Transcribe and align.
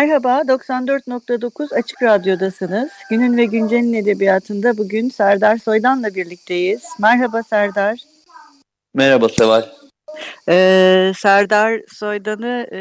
Merhaba, 0.00 0.40
94.9 0.48 1.74
Açık 1.74 2.02
Radyo'dasınız. 2.02 2.90
Günün 3.10 3.36
ve 3.36 3.44
Güncel'in 3.44 3.92
edebiyatında 3.92 4.78
bugün 4.78 5.08
Serdar 5.08 5.56
Soydan'la 5.56 6.14
birlikteyiz. 6.14 6.82
Merhaba 6.98 7.42
Serdar. 7.42 7.98
Merhaba 8.94 9.28
Seval. 9.28 9.62
Ee, 10.48 11.12
Serdar 11.18 11.80
Soydan'ı 11.88 12.66
e, 12.72 12.80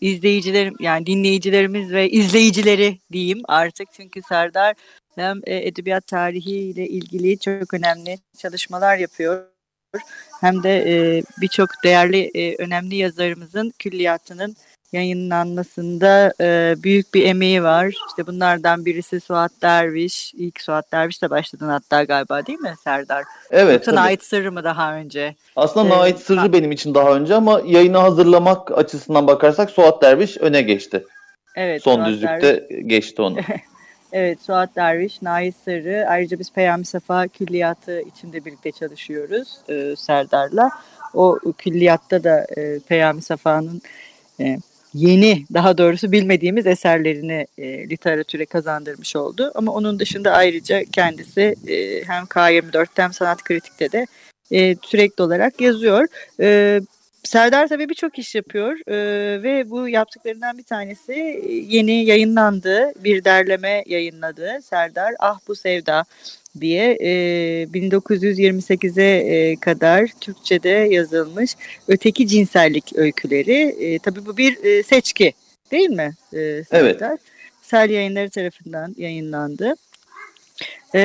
izleyicilerim 0.00 0.74
yani 0.80 1.06
dinleyicilerimiz 1.06 1.92
ve 1.92 2.10
izleyicileri 2.10 2.98
diyeyim 3.12 3.42
artık 3.48 3.88
çünkü 3.92 4.22
Serdar 4.22 4.74
hem 5.14 5.40
e, 5.46 5.56
edebiyat 5.56 6.06
tarihi 6.06 6.56
ile 6.56 6.88
ilgili 6.88 7.38
çok 7.38 7.74
önemli 7.74 8.18
çalışmalar 8.38 8.96
yapıyor 8.96 9.44
hem 10.40 10.62
de 10.62 10.84
e, 10.88 11.22
birçok 11.40 11.68
değerli 11.84 12.30
e, 12.34 12.62
önemli 12.62 12.96
yazarımızın 12.96 13.72
külliyatının 13.78 14.56
yayınlanmasında 14.94 16.32
e, 16.40 16.74
büyük 16.82 17.14
bir 17.14 17.26
emeği 17.26 17.62
var. 17.62 17.94
İşte 18.08 18.26
bunlardan 18.26 18.84
birisi 18.84 19.20
Suat 19.20 19.52
Derviş. 19.62 20.34
İlk 20.34 20.60
Suat 20.60 20.92
Derviş'le 20.92 21.30
başladın 21.30 21.68
hatta 21.68 22.04
galiba 22.04 22.46
değil 22.46 22.58
mi 22.58 22.74
Serdar? 22.84 23.24
Evet. 23.50 23.84
Sana 23.84 24.00
ait 24.00 24.24
sırrı 24.24 24.52
mı 24.52 24.64
daha 24.64 24.96
önce? 24.96 25.34
Aslında 25.56 25.94
ee, 25.94 25.98
ait 25.98 26.18
sırrı 26.18 26.40
ha. 26.40 26.52
benim 26.52 26.72
için 26.72 26.94
daha 26.94 27.14
önce 27.14 27.34
ama 27.34 27.60
yayını 27.64 27.98
hazırlamak 27.98 28.78
açısından 28.78 29.26
bakarsak 29.26 29.70
Suat 29.70 30.02
Derviş 30.02 30.38
öne 30.38 30.62
geçti. 30.62 31.04
Evet. 31.56 31.82
Son 31.82 31.94
Suat 31.94 32.08
düzlükte 32.08 32.68
Derviş. 32.70 32.88
geçti 32.88 33.22
onu. 33.22 33.38
evet 34.12 34.42
Suat 34.42 34.76
Derviş, 34.76 35.22
Nait 35.22 35.54
Sırrı. 35.64 36.06
Ayrıca 36.08 36.38
biz 36.38 36.52
Peyami 36.52 36.84
Safa 36.84 37.28
külliyatı 37.28 38.00
içinde 38.00 38.44
birlikte 38.44 38.72
çalışıyoruz 38.72 39.48
e, 39.68 39.96
Serdar'la. 39.96 40.70
O 41.14 41.38
külliyatta 41.58 42.24
da 42.24 42.46
e, 42.56 42.78
Peyami 42.88 43.22
Safa'nın 43.22 43.82
e, 44.40 44.58
yeni 44.94 45.44
daha 45.54 45.78
doğrusu 45.78 46.12
bilmediğimiz 46.12 46.66
eserlerini 46.66 47.46
e, 47.58 47.90
literatüre 47.90 48.46
kazandırmış 48.46 49.16
oldu. 49.16 49.52
Ama 49.54 49.72
onun 49.72 49.98
dışında 49.98 50.32
ayrıca 50.32 50.84
kendisi 50.92 51.54
e, 51.66 52.04
hem 52.04 52.24
K24'te 52.24 53.02
hem 53.02 53.12
Sanat 53.12 53.44
Kritik'te 53.44 53.92
de 53.92 54.06
e, 54.52 54.76
sürekli 54.82 55.22
olarak 55.22 55.60
yazıyor. 55.60 56.06
E, 56.40 56.80
Serdar 57.24 57.68
tabii 57.68 57.88
birçok 57.88 58.18
iş 58.18 58.34
yapıyor 58.34 58.76
e, 58.86 58.96
ve 59.42 59.70
bu 59.70 59.88
yaptıklarından 59.88 60.58
bir 60.58 60.62
tanesi 60.62 61.12
e, 61.12 61.52
yeni 61.52 62.04
yayınlandı, 62.04 62.92
bir 63.04 63.24
derleme 63.24 63.84
yayınladı 63.86 64.58
Serdar 64.62 65.14
Ah 65.18 65.38
Bu 65.48 65.54
Sevda 65.54 66.04
diye 66.60 66.92
e, 67.00 67.10
1928'e 67.64 69.04
e, 69.04 69.56
kadar 69.56 70.08
Türkçe'de 70.20 70.68
yazılmış 70.68 71.56
öteki 71.88 72.28
cinsellik 72.28 72.96
öyküleri. 72.96 73.76
E, 73.80 73.98
tabii 73.98 74.26
bu 74.26 74.36
bir 74.36 74.64
e, 74.64 74.82
seçki 74.82 75.32
değil 75.70 75.90
mi? 75.90 76.14
E, 76.32 76.62
evet. 76.70 77.02
Sel 77.62 77.90
yayınları 77.90 78.30
tarafından 78.30 78.94
yayınlandı. 78.98 79.74
E, 80.94 81.00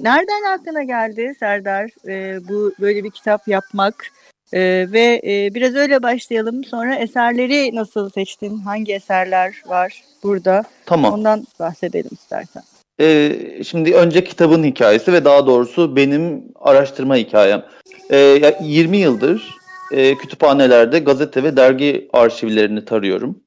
nereden 0.00 0.54
aklına 0.54 0.82
geldi 0.82 1.34
Serdar 1.38 1.90
e, 2.08 2.48
bu 2.48 2.74
böyle 2.80 3.04
bir 3.04 3.10
kitap 3.10 3.48
yapmak? 3.48 4.12
Ee, 4.52 4.86
ve 4.92 5.22
e, 5.24 5.54
biraz 5.54 5.74
öyle 5.74 6.02
başlayalım. 6.02 6.64
Sonra 6.64 6.94
eserleri 6.94 7.74
nasıl 7.74 8.10
seçtin? 8.10 8.58
Hangi 8.58 8.94
eserler 8.94 9.62
var 9.66 10.04
burada? 10.22 10.64
Tamam. 10.86 11.12
Ondan 11.12 11.46
bahsedelim 11.60 12.10
istersen. 12.12 12.62
Ee, 13.00 13.38
şimdi 13.64 13.94
önce 13.94 14.24
kitabın 14.24 14.64
hikayesi 14.64 15.12
ve 15.12 15.24
daha 15.24 15.46
doğrusu 15.46 15.96
benim 15.96 16.44
araştırma 16.54 17.16
hikayem. 17.16 17.64
Ee, 18.10 18.54
20 18.62 18.96
yıldır 18.96 19.58
e, 19.92 20.14
kütüphanelerde 20.14 20.98
gazete 20.98 21.42
ve 21.42 21.56
dergi 21.56 22.08
arşivlerini 22.12 22.84
tarıyorum. 22.84 23.40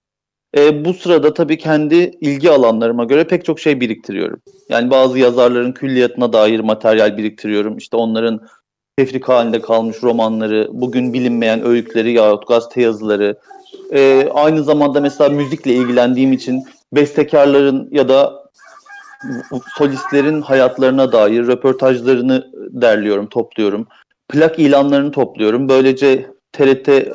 E, 0.58 0.86
bu 0.86 0.94
sırada 0.94 1.34
tabii 1.34 1.58
kendi 1.58 1.96
ilgi 1.96 2.52
alanlarıma 2.52 3.04
göre 3.04 3.28
pek 3.28 3.46
çok 3.46 3.60
şey 3.60 3.82
biriktiriyorum. 3.82 4.42
Yani 4.70 4.92
bazı 4.92 5.20
yazarların 5.20 5.72
külliyatına 5.72 6.34
dair 6.34 6.60
materyal 6.60 7.18
biriktiriyorum. 7.18 7.78
İşte 7.78 7.98
onların 7.98 8.42
tefrik 8.98 9.30
halinde 9.30 9.62
kalmış 9.62 10.04
romanları, 10.04 10.68
bugün 10.72 11.14
bilinmeyen 11.14 11.66
öyküleri 11.66 12.12
yahut 12.12 12.48
gazete 12.48 12.82
yazıları. 12.82 13.40
E, 13.94 14.28
aynı 14.34 14.64
zamanda 14.64 15.02
mesela 15.02 15.30
müzikle 15.30 15.74
ilgilendiğim 15.74 16.34
için 16.34 16.64
bestekarların 16.94 17.90
ya 17.92 18.10
da 18.10 18.42
solistlerin 19.78 20.42
hayatlarına 20.42 21.12
dair 21.12 21.48
röportajlarını 21.48 22.52
derliyorum, 22.56 23.28
topluyorum. 23.28 23.88
Plak 24.30 24.60
ilanlarını 24.60 25.12
topluyorum. 25.12 25.70
Böylece 25.70 26.26
TRT 26.54 26.90
e, 26.90 27.06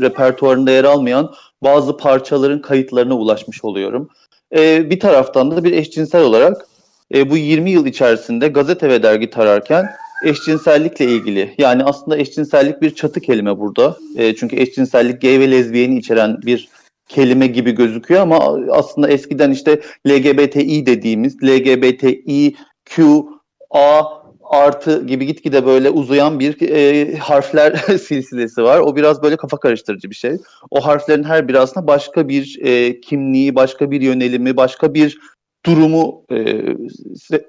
repertuarında 0.00 0.70
yer 0.70 0.84
almayan 0.84 1.34
bazı 1.62 1.96
parçaların 1.96 2.62
kayıtlarına 2.62 3.14
ulaşmış 3.14 3.64
oluyorum. 3.64 4.08
E, 4.56 4.90
bir 4.90 5.00
taraftan 5.00 5.50
da 5.50 5.64
bir 5.64 5.72
eşcinsel 5.72 6.22
olarak 6.22 6.66
e, 7.14 7.30
bu 7.30 7.36
20 7.36 7.70
yıl 7.70 7.86
içerisinde 7.86 8.48
gazete 8.48 8.88
ve 8.88 9.02
dergi 9.02 9.30
tararken 9.30 9.86
eşcinsellikle 10.24 11.04
ilgili 11.04 11.54
yani 11.58 11.84
aslında 11.84 12.18
eşcinsellik 12.18 12.82
bir 12.82 12.94
çatı 12.94 13.20
kelime 13.20 13.58
burada. 13.58 13.96
E, 14.16 14.36
çünkü 14.36 14.56
eşcinsellik 14.56 15.22
gay 15.22 15.40
ve 15.40 15.50
lezbiyeni 15.50 15.98
içeren 15.98 16.42
bir 16.42 16.68
kelime 17.14 17.46
gibi 17.46 17.72
gözüküyor 17.72 18.20
ama 18.20 18.58
aslında 18.70 19.08
eskiden 19.08 19.50
işte 19.50 19.80
LGBTİ 20.08 20.86
dediğimiz 20.86 21.36
LGBTİQ 21.42 23.26
A 23.70 24.02
artı 24.42 25.06
gibi 25.06 25.26
gitgide 25.26 25.66
böyle 25.66 25.90
uzayan 25.90 26.40
bir 26.40 26.70
e, 26.70 27.16
harfler 27.16 27.76
silsilesi 28.06 28.62
var. 28.62 28.78
O 28.78 28.96
biraz 28.96 29.22
böyle 29.22 29.36
kafa 29.36 29.56
karıştırıcı 29.56 30.10
bir 30.10 30.14
şey. 30.14 30.36
O 30.70 30.80
harflerin 30.80 31.24
her 31.24 31.48
biri 31.48 31.58
aslında 31.58 31.86
başka 31.86 32.28
bir 32.28 32.58
e, 32.62 33.00
kimliği, 33.00 33.54
başka 33.54 33.90
bir 33.90 34.00
yönelimi, 34.00 34.56
başka 34.56 34.94
bir 34.94 35.18
durumu 35.66 36.24
e, 36.32 36.62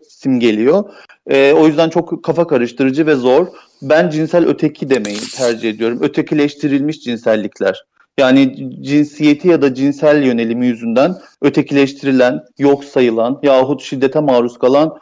simgeliyor. 0.10 0.84
E, 1.30 1.54
o 1.54 1.68
yüzden 1.68 1.90
çok 1.90 2.24
kafa 2.24 2.48
karıştırıcı 2.48 3.08
ve 3.08 3.16
zor. 3.16 3.48
Ben 3.82 4.10
cinsel 4.10 4.46
öteki 4.46 4.90
demeyi 4.90 5.20
tercih 5.38 5.70
ediyorum. 5.70 6.00
Ötekileştirilmiş 6.02 7.02
cinsellikler. 7.02 7.84
Yani 8.20 8.72
cinsiyeti 8.82 9.48
ya 9.48 9.62
da 9.62 9.74
cinsel 9.74 10.24
yönelimi 10.24 10.68
yüzünden 10.68 11.16
ötekileştirilen, 11.42 12.44
yok 12.58 12.84
sayılan 12.84 13.40
yahut 13.44 13.82
şiddete 13.82 14.20
maruz 14.20 14.60
kalan 14.60 15.00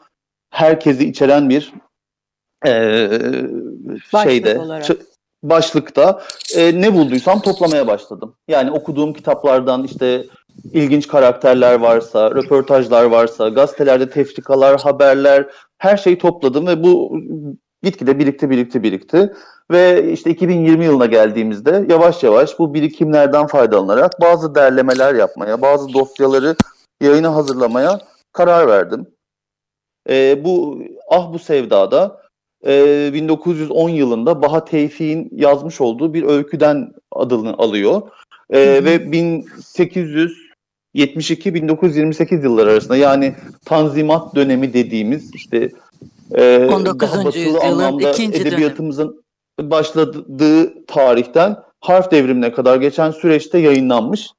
herkesi 0.49 1.09
içeren 1.09 1.49
bir 1.49 1.73
e, 2.65 3.09
şeyde 4.23 4.61
başlıkta 5.43 6.21
e, 6.55 6.81
ne 6.81 6.93
bulduysam 6.93 7.41
toplamaya 7.41 7.87
başladım. 7.87 8.35
Yani 8.47 8.71
okuduğum 8.71 9.13
kitaplardan 9.13 9.83
işte 9.83 10.25
ilginç 10.73 11.07
karakterler 11.07 11.73
varsa, 11.73 12.31
röportajlar 12.31 13.03
varsa, 13.03 13.49
gazetelerde 13.49 14.09
tefrikalar, 14.09 14.81
haberler 14.81 15.45
her 15.77 15.97
şeyi 15.97 16.17
topladım 16.17 16.67
ve 16.67 16.83
bu 16.83 17.17
gitgide 17.83 18.19
birikti 18.19 18.49
birikti 18.49 18.83
birikti. 18.83 19.33
Ve 19.71 20.11
işte 20.11 20.29
2020 20.29 20.85
yılına 20.85 21.05
geldiğimizde 21.05 21.85
yavaş 21.89 22.23
yavaş 22.23 22.59
bu 22.59 22.73
birikimlerden 22.73 23.47
faydalanarak 23.47 24.21
bazı 24.21 24.55
derlemeler 24.55 25.15
yapmaya, 25.15 25.61
bazı 25.61 25.93
dosyaları 25.93 26.55
yayına 27.01 27.35
hazırlamaya 27.35 27.99
karar 28.33 28.67
verdim. 28.67 29.07
E, 30.09 30.43
bu 30.43 30.79
Ah 31.09 31.33
Bu 31.33 31.39
Sevda'da 31.39 32.21
e, 32.65 33.09
1910 33.13 33.89
yılında 33.89 34.41
Baha 34.41 34.65
Tevfik'in 34.65 35.29
yazmış 35.31 35.81
olduğu 35.81 36.13
bir 36.13 36.23
öyküden 36.23 36.93
adını 37.11 37.53
alıyor. 37.53 38.01
E, 38.49 38.59
ve 38.59 38.95
1872-1928 40.95 42.43
yılları 42.43 42.71
arasında 42.71 42.97
yani 42.97 43.35
Tanzimat 43.65 44.35
dönemi 44.35 44.73
dediğimiz 44.73 45.35
işte 45.35 45.69
e, 46.35 46.69
19. 46.73 47.35
yüzyılın 47.35 47.99
ikinci 47.99 48.41
edebiyatımızın 48.41 49.23
dönemi 49.59 49.71
başladığı 49.71 50.85
tarihten 50.85 51.57
harf 51.79 52.11
devrimine 52.11 52.51
kadar 52.51 52.77
geçen 52.77 53.11
süreçte 53.11 53.57
yayınlanmış 53.57 54.29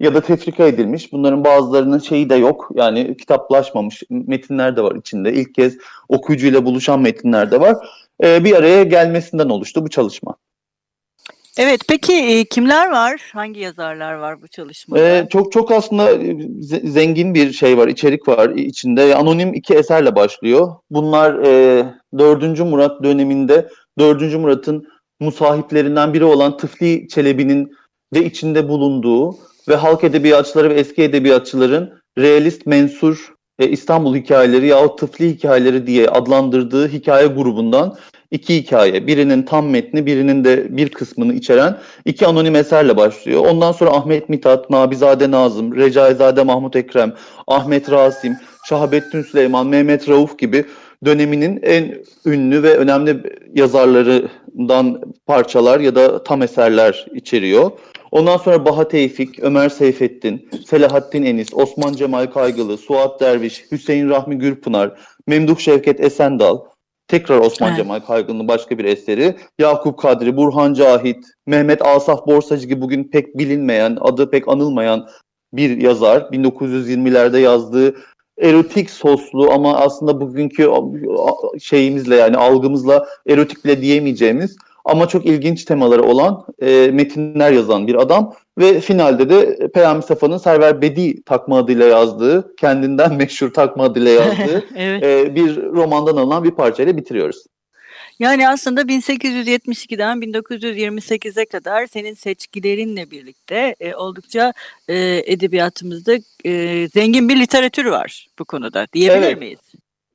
ya 0.00 0.14
da 0.14 0.20
tefrika 0.20 0.66
edilmiş. 0.66 1.12
Bunların 1.12 1.44
bazılarının 1.44 1.98
şeyi 1.98 2.30
de 2.30 2.34
yok. 2.34 2.70
Yani 2.74 3.16
kitaplaşmamış 3.16 4.02
metinler 4.10 4.76
de 4.76 4.82
var 4.82 4.96
içinde. 4.96 5.32
İlk 5.32 5.54
kez 5.54 5.76
okuyucuyla 6.08 6.64
buluşan 6.64 7.00
metinler 7.00 7.50
de 7.50 7.60
var. 7.60 7.76
E, 8.24 8.44
bir 8.44 8.56
araya 8.56 8.82
gelmesinden 8.82 9.48
oluştu 9.48 9.84
bu 9.84 9.90
çalışma. 9.90 10.34
Evet 11.58 11.80
peki 11.88 12.12
e, 12.12 12.44
kimler 12.44 12.90
var? 12.90 13.20
Hangi 13.32 13.60
yazarlar 13.60 14.14
var 14.14 14.42
bu 14.42 14.48
çalışmada? 14.48 15.00
Ee, 15.00 15.28
çok 15.30 15.52
çok 15.52 15.70
aslında 15.70 16.10
zengin 16.84 17.34
bir 17.34 17.52
şey 17.52 17.78
var, 17.78 17.88
içerik 17.88 18.28
var 18.28 18.50
içinde. 18.50 19.14
Anonim 19.16 19.54
iki 19.54 19.74
eserle 19.74 20.16
başlıyor. 20.16 20.68
Bunlar 20.90 21.34
e, 21.44 21.84
4. 22.18 22.60
Murat 22.60 23.02
döneminde 23.02 23.68
4. 23.98 24.34
Murat'ın 24.34 24.88
musahiplerinden 25.20 26.14
biri 26.14 26.24
olan 26.24 26.56
Tıfli 26.56 27.08
Çelebi'nin 27.08 27.72
de 28.14 28.24
içinde 28.24 28.68
bulunduğu 28.68 29.36
ve 29.68 29.76
halk 29.76 30.04
edebiyatçıları 30.04 30.70
ve 30.70 30.74
eski 30.74 31.02
edebiyatçıların 31.02 32.02
realist 32.18 32.66
mensur 32.66 33.34
e, 33.58 33.68
İstanbul 33.68 34.16
hikayeleri 34.16 34.66
yahut 34.66 34.98
Tıfli 34.98 35.28
hikayeleri 35.28 35.86
diye 35.86 36.08
adlandırdığı 36.08 36.88
hikaye 36.88 37.26
grubundan 37.26 37.96
iki 38.32 38.56
hikaye. 38.56 39.06
Birinin 39.06 39.42
tam 39.42 39.66
metni, 39.66 40.06
birinin 40.06 40.44
de 40.44 40.76
bir 40.76 40.88
kısmını 40.88 41.34
içeren 41.34 41.78
iki 42.04 42.26
anonim 42.26 42.56
eserle 42.56 42.96
başlıyor. 42.96 43.46
Ondan 43.46 43.72
sonra 43.72 43.90
Ahmet 43.90 44.28
Mithat, 44.28 44.70
Nabizade 44.70 45.30
Nazım, 45.30 45.76
Recaizade 45.76 46.42
Mahmut 46.42 46.76
Ekrem, 46.76 47.12
Ahmet 47.46 47.90
Rasim, 47.90 48.36
Şahabettin 48.68 49.22
Süleyman, 49.22 49.66
Mehmet 49.66 50.08
Rauf 50.08 50.38
gibi 50.38 50.64
döneminin 51.04 51.60
en 51.62 51.94
ünlü 52.26 52.62
ve 52.62 52.76
önemli 52.76 53.16
yazarlarından 53.54 55.00
parçalar 55.26 55.80
ya 55.80 55.94
da 55.94 56.24
tam 56.24 56.42
eserler 56.42 57.06
içeriyor. 57.14 57.70
Ondan 58.10 58.36
sonra 58.36 58.64
Baha 58.64 58.88
Tevfik, 58.88 59.40
Ömer 59.40 59.68
Seyfettin, 59.68 60.48
Selahattin 60.66 61.22
Enis, 61.22 61.54
Osman 61.54 61.92
Cemal 61.92 62.26
Kaygılı, 62.26 62.78
Suat 62.78 63.20
Derviş, 63.20 63.64
Hüseyin 63.72 64.08
Rahmi 64.08 64.38
Gürpınar, 64.38 64.92
Memduh 65.26 65.58
Şevket 65.58 66.00
Esendal, 66.00 66.58
tekrar 67.08 67.38
Osman 67.38 67.68
evet. 67.68 67.78
Cemal 67.78 68.00
Kaygılı'nın 68.00 68.48
başka 68.48 68.78
bir 68.78 68.84
eseri, 68.84 69.36
Yakup 69.58 69.98
Kadri, 69.98 70.36
Burhan 70.36 70.74
Cahit, 70.74 71.24
Mehmet 71.46 71.86
Asaf 71.86 72.26
Borsacı 72.26 72.66
gibi 72.66 72.80
bugün 72.80 73.04
pek 73.04 73.38
bilinmeyen, 73.38 73.98
adı 74.00 74.30
pek 74.30 74.48
anılmayan 74.48 75.08
bir 75.52 75.80
yazar. 75.80 76.20
1920'lerde 76.20 77.38
yazdığı 77.38 77.94
erotik 78.38 78.90
soslu 78.90 79.50
ama 79.50 79.76
aslında 79.76 80.20
bugünkü 80.20 80.70
şeyimizle 81.60 82.16
yani 82.16 82.36
algımızla 82.36 83.06
erotik 83.26 83.64
bile 83.64 83.80
diyemeyeceğimiz 83.80 84.56
ama 84.84 85.08
çok 85.08 85.26
ilginç 85.26 85.64
temaları 85.64 86.02
olan 86.02 86.46
e, 86.62 86.90
metinler 86.92 87.52
yazan 87.52 87.86
bir 87.86 87.94
adam 87.94 88.34
ve 88.58 88.80
finalde 88.80 89.30
de 89.30 89.68
Peyami 89.74 90.02
Safa'nın 90.02 90.38
Server 90.38 90.82
Bedi 90.82 91.22
takma 91.22 91.58
adıyla 91.58 91.86
yazdığı, 91.86 92.56
kendinden 92.56 93.14
meşhur 93.16 93.52
takma 93.52 93.84
adıyla 93.84 94.10
yazdığı 94.10 94.64
evet. 94.76 95.02
e, 95.02 95.34
bir 95.34 95.56
romandan 95.56 96.16
alınan 96.16 96.44
bir 96.44 96.50
parçayla 96.50 96.96
bitiriyoruz. 96.96 97.44
Yani 98.18 98.48
aslında 98.48 98.82
1872'den 98.82 100.18
1928'e 100.18 101.44
kadar 101.44 101.86
senin 101.86 102.14
seçkilerinle 102.14 103.10
birlikte 103.10 103.74
e, 103.80 103.94
oldukça 103.94 104.52
e, 104.88 105.22
edebiyatımızda 105.26 106.12
e, 106.44 106.88
zengin 106.88 107.28
bir 107.28 107.40
literatür 107.40 107.84
var 107.84 108.28
bu 108.38 108.44
konuda 108.44 108.86
diyebilir 108.92 109.26
evet. 109.26 109.38
miyiz? 109.38 109.58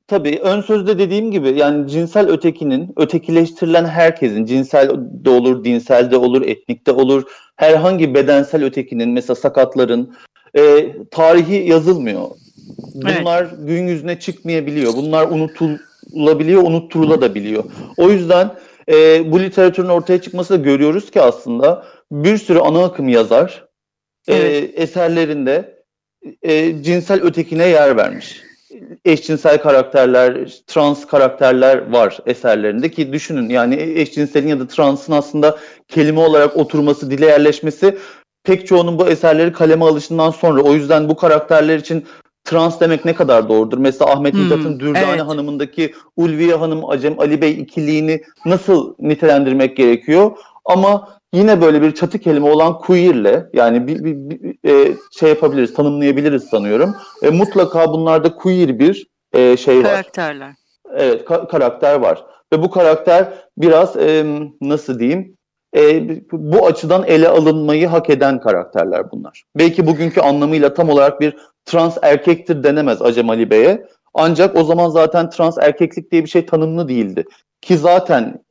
Tabii 0.08 0.38
ön 0.42 0.60
sözde 0.60 0.98
dediğim 0.98 1.30
gibi 1.30 1.58
yani 1.58 1.90
cinsel 1.90 2.28
ötekinin, 2.28 2.92
ötekileştirilen 2.96 3.84
herkesin, 3.84 4.44
cinsel 4.44 4.90
de 5.24 5.30
olur, 5.30 5.64
dinsel 5.64 6.10
de 6.10 6.16
olur, 6.16 6.42
etnik 6.42 6.86
de 6.86 6.92
olur, 6.92 7.22
herhangi 7.56 8.14
bedensel 8.14 8.64
ötekinin 8.64 9.08
mesela 9.08 9.34
sakatların 9.34 10.14
e, 10.56 10.92
tarihi 11.10 11.68
yazılmıyor. 11.70 12.28
Bunlar 12.94 13.42
evet. 13.42 13.66
gün 13.66 13.86
yüzüne 13.86 14.20
çıkmayabiliyor. 14.20 14.92
Bunlar 14.94 15.28
unutulabiliyor, 15.28 16.62
unutturulabiliyor. 16.62 17.64
O 17.96 18.10
yüzden 18.10 18.50
e, 18.88 19.32
bu 19.32 19.40
literatürün 19.40 19.88
ortaya 19.88 20.20
çıkması 20.20 20.52
da 20.54 20.56
görüyoruz 20.56 21.10
ki 21.10 21.20
aslında 21.20 21.84
bir 22.12 22.38
sürü 22.38 22.58
ana 22.58 22.84
akım 22.84 23.08
yazar 23.08 23.64
e, 24.28 24.34
evet. 24.34 24.52
e, 24.52 24.82
eserlerinde 24.82 25.82
e, 26.42 26.82
cinsel 26.82 27.22
ötekine 27.22 27.66
yer 27.66 27.96
vermiş 27.96 28.47
eşcinsel 29.04 29.62
karakterler, 29.62 30.48
trans 30.66 31.06
karakterler 31.06 31.90
var 31.92 32.18
eserlerinde 32.26 32.90
ki 32.90 33.12
düşünün 33.12 33.48
yani 33.48 33.74
eşcinselin 33.74 34.48
ya 34.48 34.60
da 34.60 34.66
transın 34.66 35.12
aslında 35.12 35.58
kelime 35.88 36.20
olarak 36.20 36.56
oturması, 36.56 37.10
dile 37.10 37.26
yerleşmesi 37.26 37.98
pek 38.44 38.66
çoğunun 38.66 38.98
bu 38.98 39.08
eserleri 39.08 39.52
kaleme 39.52 39.84
alışından 39.84 40.30
sonra 40.30 40.62
o 40.62 40.74
yüzden 40.74 41.08
bu 41.08 41.16
karakterler 41.16 41.78
için 41.78 42.04
trans 42.44 42.80
demek 42.80 43.04
ne 43.04 43.14
kadar 43.14 43.48
doğrudur? 43.48 43.78
Mesela 43.78 44.10
Ahmet 44.12 44.34
hmm, 44.34 44.42
Mithat'ın 44.42 44.80
Dürdane 44.80 45.06
evet. 45.10 45.20
Hanım'ındaki 45.20 45.94
Ulviye 46.16 46.54
Hanım 46.54 46.90
Acem 46.90 47.20
Ali 47.20 47.40
Bey 47.40 47.60
ikiliğini 47.60 48.22
nasıl 48.46 48.94
nitelendirmek 48.98 49.76
gerekiyor? 49.76 50.30
Ama 50.64 51.17
yine 51.32 51.62
böyle 51.62 51.82
bir 51.82 51.94
çatı 51.94 52.18
kelime 52.18 52.50
olan 52.50 52.78
queer'le 52.78 53.50
yani 53.52 53.86
bir, 53.86 54.04
bir, 54.04 54.14
bir 54.16 54.68
e, 54.70 54.96
şey 55.18 55.28
yapabiliriz, 55.28 55.74
tanımlayabiliriz 55.74 56.44
sanıyorum. 56.44 56.94
E, 57.22 57.30
mutlaka 57.30 57.92
bunlarda 57.92 58.34
queer 58.36 58.78
bir 58.78 59.06
e, 59.32 59.56
şey 59.56 59.78
var. 59.78 59.84
Karakterler. 59.84 60.54
Evet, 60.96 61.22
ka- 61.22 61.48
karakter 61.48 61.94
var. 62.00 62.24
Ve 62.52 62.62
bu 62.62 62.70
karakter 62.70 63.28
biraz 63.58 63.96
e, 63.96 64.24
nasıl 64.60 64.98
diyeyim? 64.98 65.36
E, 65.76 66.08
bu 66.32 66.66
açıdan 66.66 67.04
ele 67.06 67.28
alınmayı 67.28 67.86
hak 67.86 68.10
eden 68.10 68.40
karakterler 68.40 69.10
bunlar. 69.10 69.44
Belki 69.58 69.86
bugünkü 69.86 70.20
anlamıyla 70.20 70.74
tam 70.74 70.88
olarak 70.88 71.20
bir 71.20 71.36
trans 71.64 71.98
erkektir 72.02 72.62
denemez 72.62 73.02
Acem 73.02 73.30
Ali 73.30 73.50
Bey'e. 73.50 73.86
Ancak 74.14 74.56
o 74.56 74.64
zaman 74.64 74.88
zaten 74.88 75.30
trans 75.30 75.58
erkeklik 75.58 76.12
diye 76.12 76.24
bir 76.24 76.28
şey 76.28 76.46
tanımlı 76.46 76.88
değildi. 76.88 77.24
Ki 77.60 77.78
zaten 77.78 78.44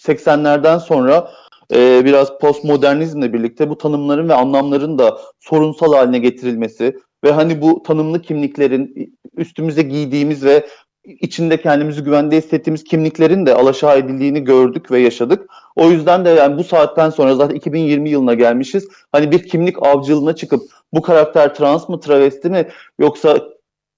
80'lerden 0.00 0.78
sonra 0.78 1.30
e, 1.72 2.04
biraz 2.04 2.38
postmodernizmle 2.38 3.32
birlikte 3.32 3.70
bu 3.70 3.78
tanımların 3.78 4.28
ve 4.28 4.34
anlamların 4.34 4.98
da 4.98 5.18
sorunsal 5.40 5.94
haline 5.94 6.18
getirilmesi 6.18 6.96
ve 7.24 7.32
hani 7.32 7.62
bu 7.62 7.82
tanımlı 7.82 8.22
kimliklerin 8.22 9.14
üstümüze 9.36 9.82
giydiğimiz 9.82 10.44
ve 10.44 10.66
içinde 11.04 11.56
kendimizi 11.56 12.02
güvende 12.02 12.36
hissettiğimiz 12.36 12.84
kimliklerin 12.84 13.46
de 13.46 13.54
alaşağı 13.54 13.98
edildiğini 13.98 14.44
gördük 14.44 14.90
ve 14.90 14.98
yaşadık. 14.98 15.50
O 15.76 15.90
yüzden 15.90 16.24
de 16.24 16.28
yani 16.28 16.58
bu 16.58 16.64
saatten 16.64 17.10
sonra 17.10 17.34
zaten 17.34 17.54
2020 17.54 18.10
yılına 18.10 18.34
gelmişiz. 18.34 18.88
Hani 19.12 19.30
bir 19.30 19.48
kimlik 19.48 19.82
avcılığına 19.82 20.36
çıkıp 20.36 20.62
bu 20.92 21.02
karakter 21.02 21.54
trans 21.54 21.88
mı, 21.88 22.00
travesti 22.00 22.50
mi 22.50 22.68
yoksa 22.98 23.40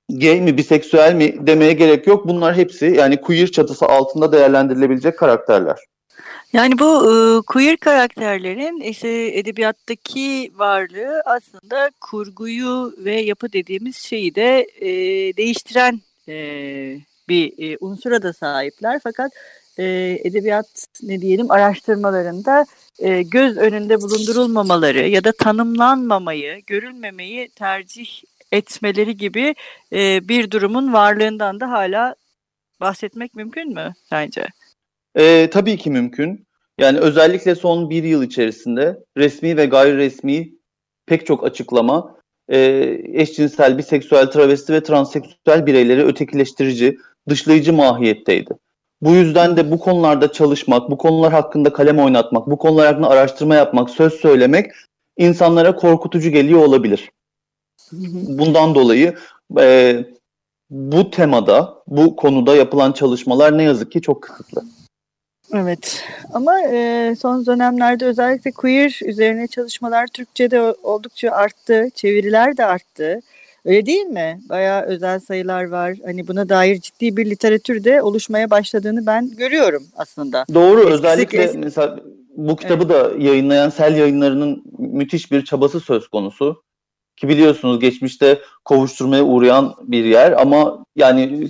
gay 0.08 0.40
mi, 0.40 0.56
biseksüel 0.56 1.14
mi 1.14 1.46
demeye 1.46 1.72
gerek 1.72 2.06
yok. 2.06 2.28
Bunlar 2.28 2.56
hepsi 2.56 2.86
yani 2.86 3.20
queer 3.20 3.46
çatısı 3.46 3.86
altında 3.86 4.32
değerlendirilebilecek 4.32 5.18
karakterler. 5.18 5.78
Yani 6.52 6.78
bu 6.78 7.12
e, 7.12 7.42
queer 7.46 7.76
karakterlerin 7.76 8.80
işte 8.80 9.08
edebiyattaki 9.38 10.52
varlığı 10.54 11.22
aslında 11.24 11.90
kurguyu 12.00 12.94
ve 12.98 13.20
yapı 13.20 13.52
dediğimiz 13.52 13.96
şeyi 13.96 14.34
de 14.34 14.66
e, 14.80 14.88
değiştiren 15.36 16.00
e, 16.28 16.34
bir 17.28 17.72
e, 17.72 17.76
unsura 17.80 18.22
da 18.22 18.32
sahipler. 18.32 19.00
Fakat 19.02 19.32
e, 19.78 19.84
edebiyat 20.24 20.86
ne 21.02 21.20
diyelim 21.20 21.50
araştırmalarında 21.50 22.66
e, 22.98 23.22
göz 23.22 23.56
önünde 23.56 24.00
bulundurulmamaları 24.00 25.08
ya 25.08 25.24
da 25.24 25.32
tanımlanmamayı, 25.32 26.62
görülmemeyi 26.66 27.48
tercih 27.48 28.22
etmeleri 28.52 29.16
gibi 29.16 29.54
e, 29.92 30.28
bir 30.28 30.50
durumun 30.50 30.92
varlığından 30.92 31.60
da 31.60 31.70
hala 31.70 32.14
bahsetmek 32.80 33.34
mümkün 33.34 33.74
mü 33.74 33.94
sence? 34.10 34.46
E, 35.14 35.50
tabii 35.50 35.76
ki 35.76 35.90
mümkün. 35.90 36.46
Yani 36.78 36.98
özellikle 36.98 37.54
son 37.54 37.90
bir 37.90 38.04
yıl 38.04 38.22
içerisinde 38.22 38.98
resmi 39.16 39.56
ve 39.56 39.66
gayri 39.66 39.96
resmi 39.96 40.52
pek 41.06 41.26
çok 41.26 41.44
açıklama 41.44 42.16
e, 42.48 42.58
eşcinsel, 43.12 43.78
biseksüel, 43.78 44.30
travesti 44.30 44.72
ve 44.72 44.82
transseksüel 44.82 45.66
bireyleri 45.66 46.04
ötekileştirici, 46.04 46.98
dışlayıcı 47.28 47.72
mahiyetteydi. 47.72 48.50
Bu 49.00 49.14
yüzden 49.14 49.56
de 49.56 49.70
bu 49.70 49.78
konularda 49.78 50.32
çalışmak, 50.32 50.90
bu 50.90 50.98
konular 50.98 51.32
hakkında 51.32 51.72
kalem 51.72 51.98
oynatmak, 51.98 52.46
bu 52.46 52.58
konular 52.58 52.86
hakkında 52.86 53.08
araştırma 53.08 53.54
yapmak, 53.54 53.90
söz 53.90 54.12
söylemek 54.12 54.70
insanlara 55.16 55.76
korkutucu 55.76 56.30
geliyor 56.30 56.60
olabilir. 56.60 57.10
Bundan 58.38 58.74
dolayı 58.74 59.14
e, 59.60 59.96
bu 60.70 61.10
temada, 61.10 61.82
bu 61.86 62.16
konuda 62.16 62.56
yapılan 62.56 62.92
çalışmalar 62.92 63.58
ne 63.58 63.62
yazık 63.62 63.92
ki 63.92 64.00
çok 64.00 64.22
kısıtlı. 64.22 64.62
Evet 65.52 66.04
ama 66.32 66.60
e, 66.60 67.14
son 67.20 67.46
dönemlerde 67.46 68.04
özellikle 68.04 68.50
queer 68.50 69.00
üzerine 69.04 69.46
çalışmalar 69.46 70.06
Türkçe'de 70.06 70.60
oldukça 70.82 71.30
arttı, 71.30 71.88
çeviriler 71.94 72.56
de 72.56 72.64
arttı. 72.64 73.20
Öyle 73.64 73.86
değil 73.86 74.06
mi? 74.06 74.40
Bayağı 74.48 74.82
özel 74.82 75.20
sayılar 75.20 75.64
var. 75.64 75.96
Hani 76.04 76.28
buna 76.28 76.48
dair 76.48 76.80
ciddi 76.80 77.16
bir 77.16 77.30
literatür 77.30 77.84
de 77.84 78.02
oluşmaya 78.02 78.50
başladığını 78.50 79.06
ben 79.06 79.30
görüyorum 79.36 79.82
aslında. 79.96 80.44
Doğru 80.54 80.80
Eskisi 80.80 80.94
özellikle 80.94 81.46
kes... 81.46 81.54
mesela 81.54 81.98
bu 82.36 82.56
kitabı 82.56 82.84
evet. 82.84 83.18
da 83.18 83.22
yayınlayan 83.24 83.70
Sel 83.70 83.96
yayınlarının 83.96 84.62
müthiş 84.78 85.32
bir 85.32 85.44
çabası 85.44 85.80
söz 85.80 86.08
konusu. 86.08 86.62
Ki 87.16 87.28
biliyorsunuz 87.28 87.80
geçmişte 87.80 88.38
kovuşturmaya 88.64 89.24
uğrayan 89.24 89.74
bir 89.82 90.04
yer 90.04 90.32
ama 90.32 90.84
yani 90.96 91.48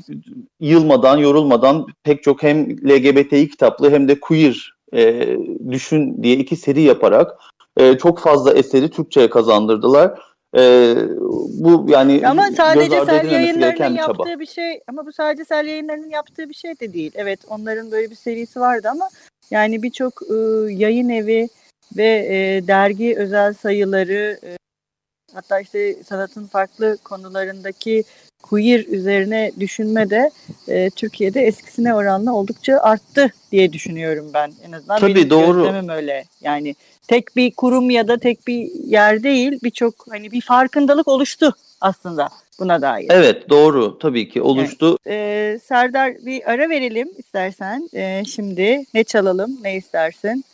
yılmadan, 0.61 1.19
yorulmadan 1.19 1.87
pek 2.03 2.23
çok 2.23 2.43
hem 2.43 2.71
LGBTİ 2.71 3.51
kitaplı 3.51 3.91
hem 3.91 4.09
de 4.09 4.21
queer 4.21 4.75
e, 4.95 5.37
düşün 5.71 6.23
diye 6.23 6.37
iki 6.37 6.57
seri 6.57 6.83
yaparak 6.83 7.31
e, 7.77 7.99
çok 7.99 8.19
fazla 8.19 8.53
eseri 8.53 8.91
Türkçe'ye 8.91 9.31
kazandırdılar. 9.31 10.19
E, 10.57 10.95
bu 11.61 11.87
yani 11.89 12.23
ama 12.27 12.51
sadece 12.57 13.05
Sel 13.05 13.31
yayınlarının 13.31 13.95
yaptığı 13.95 14.25
çaba. 14.25 14.41
bir 14.41 14.47
şey 14.47 14.81
ama 14.89 15.07
bu 15.07 15.13
sadece 15.13 15.45
Sel 15.45 15.67
yayınlarının 15.67 16.11
yaptığı 16.11 16.49
bir 16.49 16.55
şey 16.55 16.81
de 16.81 16.93
değil. 16.93 17.13
Evet 17.15 17.41
onların 17.49 17.91
böyle 17.91 18.11
bir 18.11 18.17
serisi 18.17 18.61
vardı 18.61 18.89
ama 18.91 19.09
yani 19.51 19.83
birçok 19.83 20.13
e, 20.31 20.35
yayın 20.73 21.09
evi 21.09 21.49
ve 21.97 22.27
e, 22.31 22.67
dergi 22.67 23.15
özel 23.19 23.55
sayıları 23.55 24.39
e, 24.45 24.57
hatta 25.35 25.61
işte 25.61 25.97
sanatın 26.09 26.47
farklı 26.47 26.99
konularındaki 27.05 28.05
queer 28.43 28.85
üzerine 28.87 29.53
düşünme 29.61 30.11
de 30.11 30.31
e, 30.69 30.91
Türkiye'de 30.91 31.41
eskisine 31.41 31.95
oranla 31.95 32.33
oldukça 32.33 32.79
arttı 32.79 33.33
diye 33.53 33.73
düşünüyorum 33.73 34.31
ben. 34.35 34.53
En 34.67 34.73
azından 34.73 35.01
Tabii 35.01 35.15
benim 35.15 35.31
doğru. 35.31 35.93
öyle. 35.93 36.25
Yani 36.41 36.75
tek 37.09 37.37
bir 37.37 37.51
kurum 37.51 37.91
ya 37.91 38.09
da 38.09 38.19
tek 38.19 38.47
bir 38.47 38.71
yer 38.87 39.23
değil 39.23 39.59
birçok 39.63 39.95
hani 40.11 40.33
bir 40.33 40.41
farkındalık 40.41 41.09
oluştu 41.09 41.55
aslında 41.81 42.29
buna 42.59 42.83
dair. 42.83 43.07
Evet 43.11 43.51
doğru 43.51 43.99
tabii 43.99 44.29
ki 44.29 44.43
oluştu. 44.43 44.99
Evet. 45.07 45.17
Ee, 45.17 45.59
Serdar 45.65 46.13
bir 46.27 46.51
ara 46.51 46.69
verelim 46.71 47.09
istersen. 47.19 47.89
Ee, 47.95 48.23
şimdi 48.27 48.85
ne 48.95 49.05
çalalım 49.05 49.59
ne 49.63 49.77
istersin? 49.77 50.45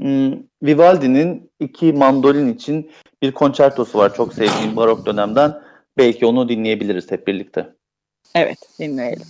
Hmm, 0.00 0.32
Vivaldi'nin 0.62 1.50
iki 1.60 1.92
mandolin 1.92 2.54
için 2.54 2.90
bir 3.22 3.32
konçertosu 3.32 3.98
var 3.98 4.14
çok 4.14 4.34
sevdiğim 4.34 4.76
barok 4.76 5.06
dönemden. 5.06 5.62
Belki 5.98 6.26
onu 6.26 6.48
dinleyebiliriz 6.48 7.10
hep 7.10 7.26
birlikte. 7.26 7.74
Evet 8.34 8.58
dinleyelim. 8.78 9.26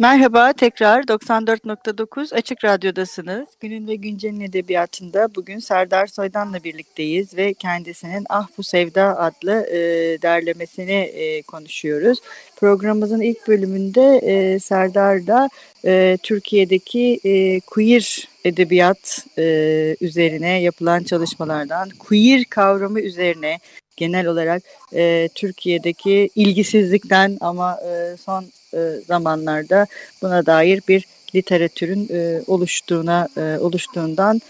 Merhaba 0.00 0.52
tekrar 0.52 1.02
94.9 1.02 2.34
Açık 2.34 2.64
Radyo'dasınız. 2.64 3.48
Günün 3.60 3.86
ve 3.86 3.94
Güncel'in 3.94 4.40
edebiyatında 4.40 5.34
bugün 5.34 5.58
Serdar 5.58 6.06
Soydan'la 6.06 6.64
birlikteyiz 6.64 7.36
ve 7.36 7.54
kendisinin 7.54 8.26
Ah 8.28 8.48
Bu 8.58 8.62
Sevda 8.62 9.18
adlı 9.18 9.66
e, 9.66 9.78
derlemesini 10.22 10.92
e, 10.92 11.42
konuşuyoruz. 11.42 12.18
Programımızın 12.56 13.20
ilk 13.20 13.48
bölümünde 13.48 14.18
e, 14.18 14.58
Serdar'da 14.58 15.48
e, 15.84 16.18
Türkiye'deki 16.22 17.20
e, 17.24 17.60
queer 17.60 18.28
edebiyat 18.44 19.26
e, 19.38 19.96
üzerine 20.00 20.60
yapılan 20.60 21.02
çalışmalardan, 21.02 21.90
queer 21.98 22.44
kavramı 22.44 23.00
üzerine 23.00 23.58
genel 23.96 24.26
olarak 24.26 24.62
e, 24.94 25.28
Türkiye'deki 25.34 26.30
ilgisizlikten 26.34 27.38
ama 27.40 27.78
e, 27.88 28.16
son 28.16 28.44
e, 28.74 28.78
zamanlarda 29.06 29.86
buna 30.22 30.46
dair 30.46 30.82
bir 30.88 31.04
literatürün 31.34 32.08
e, 32.10 32.42
oluştuğuna 32.46 33.28
e, 33.36 33.58
oluştuğundan 33.58 34.40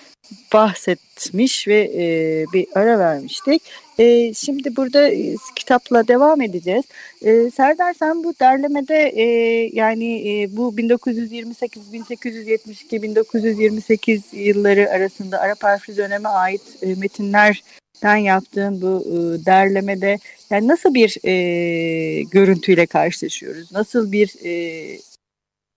bahsetmiş 0.53 1.69
ve 1.69 1.91
e, 1.95 2.05
bir 2.53 2.67
ara 2.75 2.99
vermiştik. 2.99 3.63
E, 3.99 4.35
şimdi 4.35 4.77
burada 4.77 5.09
e, 5.09 5.37
kitapla 5.57 6.09
devam 6.09 6.41
edeceğiz. 6.41 6.85
E, 7.23 7.51
Serdar 7.51 7.95
sen 7.95 8.25
bu 8.25 8.35
derlemede 8.41 9.09
e, 9.09 9.25
yani 9.73 10.29
e, 10.29 10.57
bu 10.57 10.77
1928, 10.77 11.93
1872, 11.93 13.03
1928 13.03 14.23
yılları 14.33 14.91
arasında 14.91 15.41
Arap 15.41 15.63
harfli 15.63 15.97
döneme 15.97 16.29
ait 16.29 16.63
e, 16.83 16.95
metinlerden 16.95 18.17
yaptığın 18.17 18.83
bu 18.83 19.05
e, 19.07 19.47
derlemede 19.47 20.19
yani 20.51 20.69
nasıl 20.69 20.95
bir 20.95 21.19
e, 21.25 22.23
görüntüyle 22.23 22.87
karşılaşıyoruz? 22.87 23.73
Nasıl 23.73 24.13
bir 24.13 24.35
e, 24.45 24.51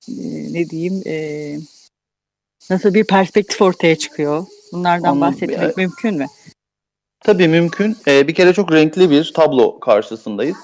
e, 0.07 0.53
ne 0.53 0.69
diyeyim 0.69 1.03
e, 1.05 1.55
nasıl 2.69 2.93
bir 2.93 3.03
perspektif 3.03 3.62
ortaya 3.62 3.95
çıkıyor? 3.95 4.45
Bunlardan 4.71 5.09
Anladım. 5.09 5.21
bahsetmek 5.21 5.62
ya, 5.62 5.74
mümkün 5.77 6.17
mü? 6.17 6.25
Tabii 7.27 7.48
mümkün. 7.48 7.98
Ee, 8.07 8.27
bir 8.27 8.34
kere 8.34 8.53
çok 8.53 8.72
renkli 8.72 9.10
bir 9.10 9.31
tablo 9.36 9.79
karşısındayız. 9.79 10.57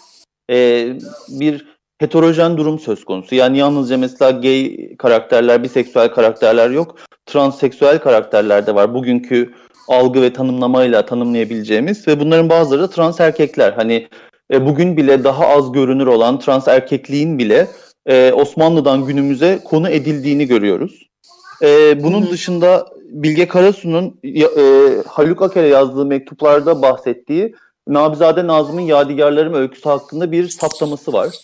Ee, 0.49 0.87
bir 1.29 1.65
heterojen 1.99 2.57
durum 2.57 2.79
söz 2.79 3.05
konusu. 3.05 3.35
Yani 3.35 3.57
yalnızca 3.57 3.97
mesela 3.97 4.31
gay 4.31 4.77
karakterler, 4.97 5.63
biseksüel 5.63 6.09
karakterler 6.09 6.69
yok. 6.69 6.95
Transseksüel 7.25 7.99
karakterler 7.99 8.67
de 8.67 8.75
var. 8.75 8.93
Bugünkü 8.93 9.53
algı 9.87 10.21
ve 10.21 10.33
tanımlamayla 10.33 11.05
tanımlayabileceğimiz 11.05 12.07
ve 12.07 12.19
bunların 12.19 12.49
bazıları 12.49 12.81
da 12.81 12.89
trans 12.89 13.19
erkekler. 13.19 13.73
Hani 13.73 14.07
e, 14.53 14.65
bugün 14.65 14.97
bile 14.97 15.23
daha 15.23 15.47
az 15.47 15.71
görünür 15.71 16.07
olan 16.07 16.39
trans 16.39 16.67
erkekliğin 16.67 17.39
bile 17.39 17.67
e, 18.05 18.31
Osmanlı'dan 18.31 19.05
günümüze 19.05 19.59
konu 19.65 19.89
edildiğini 19.89 20.47
görüyoruz. 20.47 21.12
E, 21.61 22.03
bunun 22.03 22.21
Hı-hı. 22.21 22.31
dışında 22.31 22.87
Bilge 23.09 23.47
Karasu'nun 23.47 24.19
e, 24.23 25.01
Haluk 25.07 25.41
Aker'e 25.41 25.67
yazdığı 25.67 26.05
mektuplarda 26.05 26.81
bahsettiği 26.81 27.55
Nabizade 27.87 28.47
Nazım'ın 28.47 28.81
Yadigarlarım 28.81 29.53
öyküsü 29.53 29.89
hakkında 29.89 30.31
bir 30.31 30.49
saptaması 30.49 31.13
var. 31.13 31.35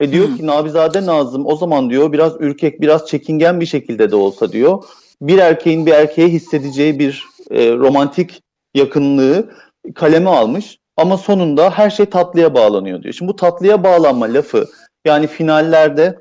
Ve 0.00 0.12
diyor 0.12 0.28
Hı. 0.28 0.36
ki 0.36 0.46
Nabizade 0.46 1.06
Nazım 1.06 1.46
o 1.46 1.56
zaman 1.56 1.90
diyor 1.90 2.12
biraz 2.12 2.32
ürkek, 2.40 2.80
biraz 2.80 3.06
çekingen 3.06 3.60
bir 3.60 3.66
şekilde 3.66 4.10
de 4.10 4.16
olsa 4.16 4.52
diyor 4.52 4.84
bir 5.20 5.38
erkeğin 5.38 5.86
bir 5.86 5.92
erkeğe 5.92 6.28
hissedeceği 6.28 6.98
bir 6.98 7.24
e, 7.50 7.72
romantik 7.72 8.42
yakınlığı 8.74 9.50
kaleme 9.94 10.30
almış. 10.30 10.78
Ama 10.96 11.16
sonunda 11.16 11.70
her 11.70 11.90
şey 11.90 12.06
tatlıya 12.06 12.54
bağlanıyor 12.54 13.02
diyor. 13.02 13.14
Şimdi 13.14 13.28
bu 13.28 13.36
tatlıya 13.36 13.84
bağlanma 13.84 14.34
lafı 14.34 14.66
yani 15.04 15.26
finallerde 15.26 16.18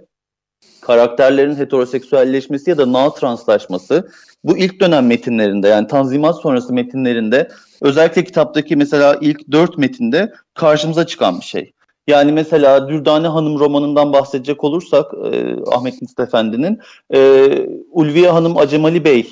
karakterlerin 0.84 1.56
heteroseksüelleşmesi 1.56 2.70
ya 2.70 2.78
da 2.78 2.94
na 2.94 3.14
translaşması 3.14 4.10
bu 4.44 4.58
ilk 4.58 4.80
dönem 4.82 5.08
metinlerinde 5.08 5.68
yani 5.68 5.88
Tanzimat 5.88 6.42
sonrası 6.42 6.74
metinlerinde 6.74 7.50
özellikle 7.82 8.24
kitaptaki 8.24 8.76
mesela 8.76 9.18
ilk 9.22 9.52
dört 9.52 9.78
metinde 9.78 10.34
karşımıza 10.54 11.08
çıkan 11.08 11.40
bir 11.40 11.46
şey. 11.46 11.74
Yani 12.08 12.32
mesela 12.32 12.90
Dürdane 12.90 13.28
Hanım 13.28 13.60
romanından 13.60 14.14
bahsedecek 14.14 14.64
olursak 14.64 15.12
e, 15.32 15.56
Ahmet 15.72 16.02
Nist 16.02 16.20
Efendi'nin 16.20 16.80
e, 17.14 17.50
Ulviye 17.92 18.30
Hanım 18.30 18.58
Acemali 18.58 19.06
Bey 19.06 19.28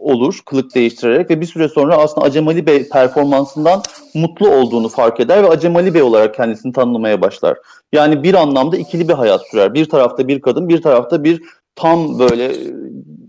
olur 0.00 0.40
kılık 0.46 0.74
değiştirerek 0.74 1.30
ve 1.30 1.40
bir 1.40 1.46
süre 1.46 1.68
sonra 1.68 1.96
aslında 1.96 2.26
Acemali 2.26 2.66
Bey 2.66 2.88
performansından 2.88 3.82
mutlu 4.14 4.50
olduğunu 4.50 4.88
fark 4.88 5.20
eder 5.20 5.42
ve 5.42 5.48
Acemali 5.48 5.94
Bey 5.94 6.02
olarak 6.02 6.34
kendisini 6.34 6.72
tanımlamaya 6.72 7.20
başlar. 7.20 7.58
Yani 7.92 8.22
bir 8.22 8.34
anlamda 8.34 8.76
ikili 8.76 9.08
bir 9.08 9.14
hayat 9.14 9.40
sürer. 9.50 9.74
Bir 9.74 9.88
tarafta 9.88 10.28
bir 10.28 10.40
kadın, 10.40 10.68
bir 10.68 10.82
tarafta 10.82 11.24
bir 11.24 11.42
tam 11.76 12.18
böyle 12.18 12.44
e, 12.44 12.56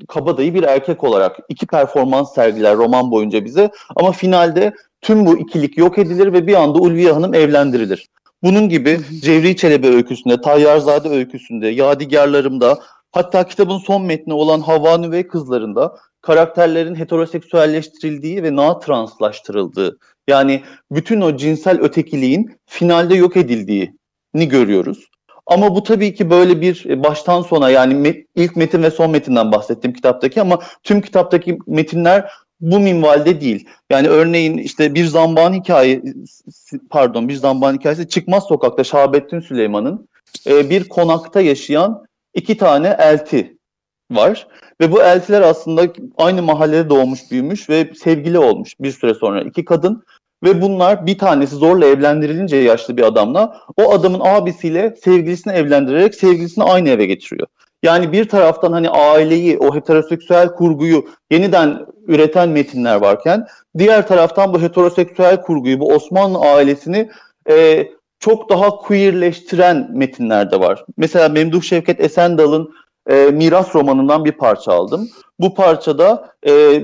kabadayı 0.08 0.54
bir 0.54 0.64
erkek 0.64 1.04
olarak 1.04 1.38
iki 1.50 1.68
performans 1.68 2.34
sergiler 2.34 2.78
roman 2.78 3.12
boyunca 3.12 3.46
bize 3.46 3.72
ama 3.96 4.12
finalde 4.12 4.74
tüm 5.02 5.26
bu 5.26 5.38
ikilik 5.38 5.78
yok 5.78 5.98
edilir 5.98 6.34
ve 6.34 6.48
bir 6.48 6.54
anda 6.54 6.80
Ulviye 6.80 7.12
Hanım 7.12 7.34
evlendirilir. 7.34 8.10
Bunun 8.44 8.70
gibi 8.70 9.00
Cevri 9.22 9.56
Çelebi 9.58 9.88
öyküsünde, 9.88 10.42
Tayyarzade 10.42 11.10
öyküsünde, 11.10 11.68
Yadigarlarımda 11.68 12.80
hatta 13.12 13.48
kitabın 13.48 13.78
son 13.78 14.06
metni 14.06 14.34
olan 14.34 14.62
Havva 14.62 15.12
ve 15.12 15.28
Kızlarında 15.28 15.96
karakterlerin 16.22 16.96
heteroseksüelleştirildiği 16.96 18.44
ve 18.44 18.56
na 18.56 18.80
translaştırıldığı 18.80 20.00
yani 20.28 20.64
bütün 20.92 21.22
o 21.22 21.38
cinsel 21.38 21.82
ötekiliğin 21.82 22.60
finalde 22.66 23.16
yok 23.16 23.38
edildiğini 23.38 24.48
görüyoruz. 24.48 25.10
Ama 25.46 25.76
bu 25.76 25.84
tabii 25.84 26.14
ki 26.14 26.30
böyle 26.30 26.62
bir 26.62 26.86
e, 26.86 27.04
baştan 27.04 27.42
sona 27.42 27.70
yani 27.70 27.96
met, 27.96 28.26
ilk 28.36 28.56
metin 28.56 28.84
ve 28.84 28.92
son 28.92 29.12
metinden 29.12 29.52
bahsettim 29.52 29.94
kitaptaki 29.94 30.42
ama 30.42 30.60
tüm 30.84 31.02
kitaptaki 31.02 31.58
metinler 31.68 32.32
bu 32.62 32.80
minvalde 32.80 33.42
değil. 33.42 33.68
Yani 33.90 34.08
örneğin 34.08 34.58
işte 34.58 34.96
bir 34.96 35.06
zamban 35.06 35.54
hikaye 35.54 36.02
pardon 36.90 37.30
bir 37.30 37.36
zamban 37.36 37.74
hikayesi 37.74 38.10
Çıkmaz 38.10 38.44
Sokak'ta 38.44 38.84
Şahabettin 38.84 39.40
Süleyman'ın 39.40 40.08
e, 40.48 40.70
bir 40.70 40.90
konakta 40.90 41.42
yaşayan 41.42 42.09
iki 42.34 42.58
tane 42.58 42.96
elti 43.00 43.58
var. 44.12 44.48
Ve 44.82 44.92
bu 44.92 45.04
eltiler 45.04 45.42
aslında 45.42 45.88
aynı 46.18 46.42
mahallede 46.42 46.90
doğmuş 46.90 47.32
büyümüş 47.32 47.70
ve 47.70 47.94
sevgili 48.04 48.40
olmuş 48.40 48.74
bir 48.80 48.92
süre 48.92 49.14
sonra 49.14 49.42
iki 49.42 49.66
kadın. 49.66 50.04
Ve 50.44 50.62
bunlar 50.62 51.06
bir 51.06 51.18
tanesi 51.18 51.56
zorla 51.56 51.86
evlendirilince 51.86 52.58
yaşlı 52.58 52.98
bir 52.98 53.04
adamla 53.04 53.62
o 53.78 53.94
adamın 53.94 54.22
abisiyle 54.24 54.96
sevgilisini 55.04 55.54
evlendirerek 55.54 56.16
sevgilisini 56.16 56.64
aynı 56.64 56.90
eve 56.90 57.06
getiriyor. 57.06 57.48
Yani 57.84 58.12
bir 58.12 58.30
taraftan 58.30 58.72
hani 58.72 58.90
aileyi, 58.90 59.58
o 59.58 59.76
heteroseksüel 59.76 60.56
kurguyu 60.56 61.06
yeniden 61.32 61.86
üreten 62.08 62.50
metinler 62.50 62.96
varken 62.96 63.48
diğer 63.78 64.08
taraftan 64.08 64.54
bu 64.54 64.62
heteroseksüel 64.62 65.42
kurguyu, 65.42 65.80
bu 65.80 65.94
Osmanlı 65.94 66.40
ailesini 66.40 67.10
e, 67.50 67.88
çok 68.20 68.50
daha 68.50 68.70
queerleştiren 68.70 69.90
metinler 69.94 70.52
de 70.52 70.60
var. 70.60 70.86
Mesela 70.98 71.30
Memduh 71.30 71.62
Şevket 71.62 72.00
Esendal'ın 72.00 72.74
e, 73.10 73.16
Miras 73.16 73.76
romanından 73.76 74.26
bir 74.26 74.32
parça 74.32 74.72
aldım. 74.72 75.10
Bu 75.40 75.54
parçada 75.54 76.32
e, 76.48 76.84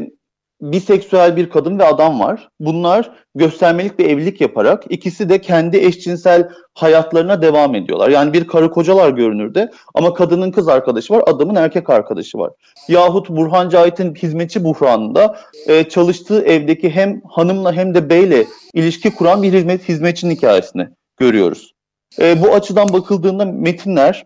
biseksüel 0.61 1.35
bir 1.35 1.49
kadın 1.49 1.79
ve 1.79 1.85
adam 1.85 2.19
var. 2.19 2.49
Bunlar 2.59 3.11
göstermelik 3.35 3.99
bir 3.99 4.09
evlilik 4.09 4.41
yaparak 4.41 4.83
ikisi 4.89 5.29
de 5.29 5.41
kendi 5.41 5.77
eşcinsel 5.77 6.49
hayatlarına 6.73 7.41
devam 7.41 7.75
ediyorlar. 7.75 8.09
Yani 8.09 8.33
bir 8.33 8.47
karı 8.47 8.71
kocalar 8.71 9.09
görünürde 9.09 9.71
ama 9.93 10.13
kadının 10.13 10.51
kız 10.51 10.67
arkadaşı 10.67 11.13
var, 11.13 11.23
adamın 11.27 11.55
erkek 11.55 11.89
arkadaşı 11.89 12.37
var. 12.37 12.51
Yahut 12.87 13.29
Burhan 13.29 13.69
Cahit'in 13.69 14.15
hizmetçi 14.15 14.63
buhranında 14.63 15.37
e, 15.67 15.83
çalıştığı 15.83 16.41
evdeki 16.41 16.89
hem 16.89 17.21
hanımla 17.29 17.73
hem 17.73 17.95
de 17.95 18.09
beyle 18.09 18.45
ilişki 18.73 19.15
kuran 19.15 19.43
bir 19.43 19.53
hizmet 19.53 19.89
hizmetçinin 19.89 20.35
hikayesini 20.35 20.87
görüyoruz. 21.17 21.73
E, 22.19 22.41
bu 22.41 22.53
açıdan 22.53 22.93
bakıldığında 22.93 23.45
metinler 23.45 24.25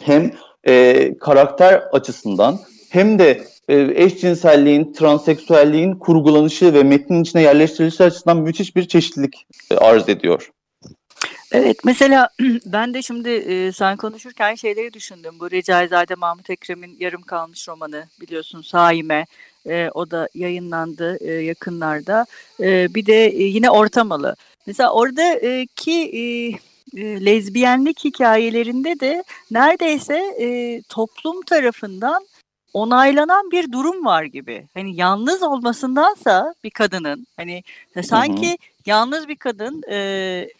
hem 0.00 0.30
e, 0.66 1.18
karakter 1.18 1.74
açısından 1.92 2.60
hem 2.90 3.18
de 3.18 3.44
e, 3.68 3.92
eşcinselliğin, 3.94 4.92
transseksüelliğin 4.92 5.94
kurgulanışı 5.94 6.74
ve 6.74 6.82
metnin 6.82 7.22
içine 7.22 7.42
yerleştirilişi 7.42 8.04
açısından 8.04 8.36
müthiş 8.36 8.76
bir 8.76 8.88
çeşitlilik 8.88 9.46
e, 9.70 9.76
arz 9.76 10.08
ediyor. 10.08 10.50
Evet 11.52 11.76
mesela 11.84 12.28
ben 12.66 12.94
de 12.94 13.02
şimdi 13.02 13.28
e, 13.28 13.72
sen 13.72 13.96
konuşurken 13.96 14.54
şeyleri 14.54 14.92
düşündüm. 14.92 15.34
Bu 15.40 15.50
Recaizade 15.50 16.14
Mahmut 16.14 16.50
Ekrem'in 16.50 16.96
yarım 16.98 17.22
kalmış 17.22 17.68
romanı 17.68 18.04
biliyorsun 18.20 18.62
Saime. 18.62 19.26
E, 19.68 19.90
o 19.94 20.10
da 20.10 20.28
yayınlandı 20.34 21.16
e, 21.20 21.32
yakınlarda. 21.32 22.26
E, 22.60 22.94
bir 22.94 23.06
de 23.06 23.26
e, 23.26 23.42
yine 23.42 23.70
Ortamalı. 23.70 24.36
Mesela 24.66 24.92
oradaki 24.92 25.92
e, 25.92 26.22
e, 26.96 27.24
lezbiyenlik 27.24 28.04
hikayelerinde 28.04 29.00
de 29.00 29.24
neredeyse 29.50 30.34
e, 30.40 30.82
toplum 30.88 31.42
tarafından 31.42 32.26
onaylanan 32.72 33.50
bir 33.50 33.72
durum 33.72 34.04
var 34.04 34.24
gibi. 34.24 34.66
Hani 34.74 34.96
yalnız 34.96 35.42
olmasındansa 35.42 36.54
bir 36.64 36.70
kadının 36.70 37.26
hani 37.36 37.62
sanki 38.02 38.48
hı 38.48 38.52
hı. 38.52 38.56
yalnız 38.86 39.28
bir 39.28 39.36
kadın 39.36 39.82
e, 39.90 39.96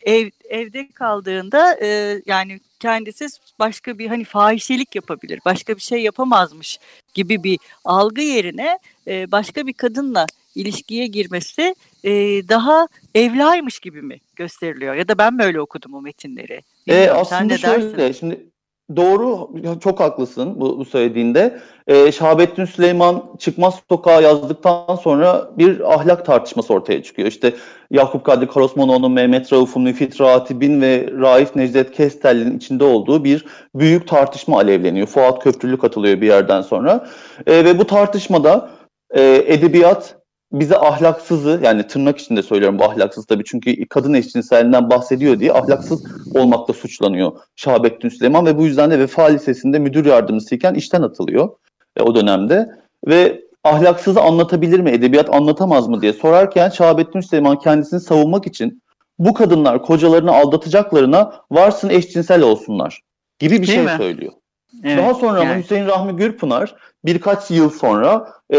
ev 0.02 0.30
evde 0.48 0.88
kaldığında 0.88 1.78
e, 1.82 2.20
yani 2.26 2.60
kendisi 2.80 3.26
başka 3.59 3.99
bir 3.99 4.06
hani 4.06 4.25
fahişelik 4.25 4.95
yapabilir, 4.95 5.40
başka 5.45 5.76
bir 5.76 5.83
şey 5.83 6.02
yapamazmış 6.02 6.78
gibi 7.14 7.45
bir 7.45 7.59
algı 7.85 8.21
yerine 8.21 8.78
e, 9.06 9.30
başka 9.30 9.66
bir 9.66 9.73
kadınla 9.73 10.26
ilişkiye 10.54 11.06
girmesi 11.06 11.75
e, 12.04 12.12
daha 12.49 12.88
evlaymış 13.14 13.78
gibi 13.78 14.02
mi 14.02 14.21
gösteriliyor? 14.37 14.95
Ya 14.95 15.09
da 15.09 15.18
ben 15.18 15.35
mi 15.35 15.42
öyle 15.42 15.61
okudum 15.61 15.95
o 15.95 16.00
metinleri? 16.00 16.62
e, 16.88 17.11
aslında 17.11 17.59
şöyle, 17.59 18.12
şimdi 18.12 18.40
Doğru, 18.97 19.50
çok 19.81 20.00
haklısın 20.00 20.61
bu, 20.61 20.78
bu 20.78 20.85
söylediğinde. 20.85 21.59
Ee, 21.87 22.12
Şahabettin 22.12 22.64
Süleyman 22.64 23.25
Çıkmaz 23.38 23.81
Sokağa 23.90 24.21
yazdıktan 24.21 24.97
sonra 25.02 25.50
bir 25.59 25.95
ahlak 25.95 26.26
tartışması 26.26 26.75
ortaya 26.75 27.02
çıkıyor. 27.02 27.28
İşte 27.28 27.55
Yakup 27.90 28.25
Kadri 28.25 28.49
Karosmanoğlu'nun, 28.49 29.12
Mehmet 29.12 29.52
Rauf'un, 29.52 29.83
Müfit 29.83 30.21
Ratib'in 30.21 30.81
ve 30.81 31.11
Raif 31.21 31.57
Necdet 31.57 31.93
Kestel'in 31.93 32.57
içinde 32.57 32.85
olduğu 32.85 33.25
bir 33.25 33.45
büyük 33.75 34.09
tartışma 34.09 34.57
alevleniyor. 34.57 35.07
Fuat 35.07 35.45
Köprülü 35.45 35.78
katılıyor 35.78 36.21
bir 36.21 36.26
yerden 36.26 36.62
sonra. 36.62 37.07
Ee, 37.47 37.64
ve 37.64 37.78
bu 37.78 37.87
tartışmada 37.87 38.71
e, 39.11 39.45
edebiyat 39.47 40.16
bize 40.53 40.79
ahlaksızı 40.79 41.61
yani 41.62 41.87
tırnak 41.87 42.19
içinde 42.19 42.43
söylüyorum 42.43 42.79
bu 42.79 42.85
ahlaksız 42.85 43.26
tabii 43.26 43.45
çünkü 43.45 43.87
kadın 43.88 44.15
eşcinselinden 44.15 44.91
bahsediyor 44.91 45.41
diye 45.41 45.53
ahlaksız 45.53 46.05
olmakla 46.35 46.75
suçlanıyor 46.75 47.33
Şahabettin 47.57 48.09
Süleyman 48.09 48.47
ve 48.47 48.59
bu 48.59 48.67
yüzden 48.67 48.91
de 48.91 48.99
Vefa 48.99 49.25
Lisesi'nde 49.25 49.79
müdür 49.79 50.07
yardımcısıyken 50.07 50.75
işten 50.75 51.03
atılıyor 51.03 51.49
e, 51.97 52.03
o 52.03 52.15
dönemde 52.15 52.71
ve 53.07 53.43
ahlaksızı 53.65 54.21
anlatabilir 54.21 54.81
mi, 54.81 54.91
edebiyat 54.91 55.35
anlatamaz 55.35 55.88
mı 55.88 56.03
diye 56.03 56.12
sorarken 56.12 56.69
Şahabettin 56.69 57.21
Süleyman 57.21 57.59
kendisini 57.59 58.00
savunmak 58.00 58.47
için 58.47 58.83
bu 59.19 59.35
kadınlar 59.35 59.83
kocalarını 59.83 60.33
aldatacaklarına 60.33 61.33
varsın 61.50 61.88
eşcinsel 61.88 62.43
olsunlar 62.43 63.00
gibi 63.38 63.62
bir 63.62 63.67
Değil 63.67 63.79
şey 63.79 63.85
mi? 63.85 63.95
söylüyor. 63.99 64.33
Evet, 64.85 64.99
Daha 64.99 65.14
sonra 65.14 65.45
yani. 65.45 65.62
Hüseyin 65.62 65.87
Rahmi 65.87 66.16
Gürpınar 66.16 66.75
birkaç 67.04 67.50
yıl 67.50 67.71
sonra 67.71 68.28
e, 68.52 68.59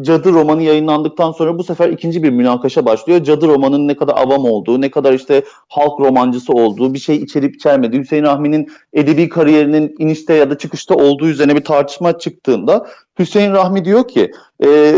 Cadı 0.00 0.32
romanı 0.32 0.62
yayınlandıktan 0.62 1.32
sonra 1.32 1.58
bu 1.58 1.64
sefer 1.64 1.88
ikinci 1.88 2.22
bir 2.22 2.30
münakaşa 2.30 2.84
başlıyor. 2.84 3.24
Cadı 3.24 3.46
romanın 3.46 3.88
ne 3.88 3.96
kadar 3.96 4.16
avam 4.16 4.44
olduğu, 4.44 4.80
ne 4.80 4.90
kadar 4.90 5.12
işte 5.12 5.42
halk 5.68 6.00
romancısı 6.00 6.52
olduğu, 6.52 6.94
bir 6.94 6.98
şey 6.98 7.16
içerip 7.16 7.54
içermediği, 7.54 8.02
Hüseyin 8.02 8.24
Rahmi'nin 8.24 8.68
edebi 8.92 9.28
kariyerinin 9.28 9.94
inişte 9.98 10.34
ya 10.34 10.50
da 10.50 10.58
çıkışta 10.58 10.94
olduğu 10.94 11.28
üzerine 11.28 11.56
bir 11.56 11.64
tartışma 11.64 12.18
çıktığında 12.18 12.86
Hüseyin 13.18 13.52
Rahmi 13.52 13.84
diyor 13.84 14.08
ki 14.08 14.32
e, 14.64 14.94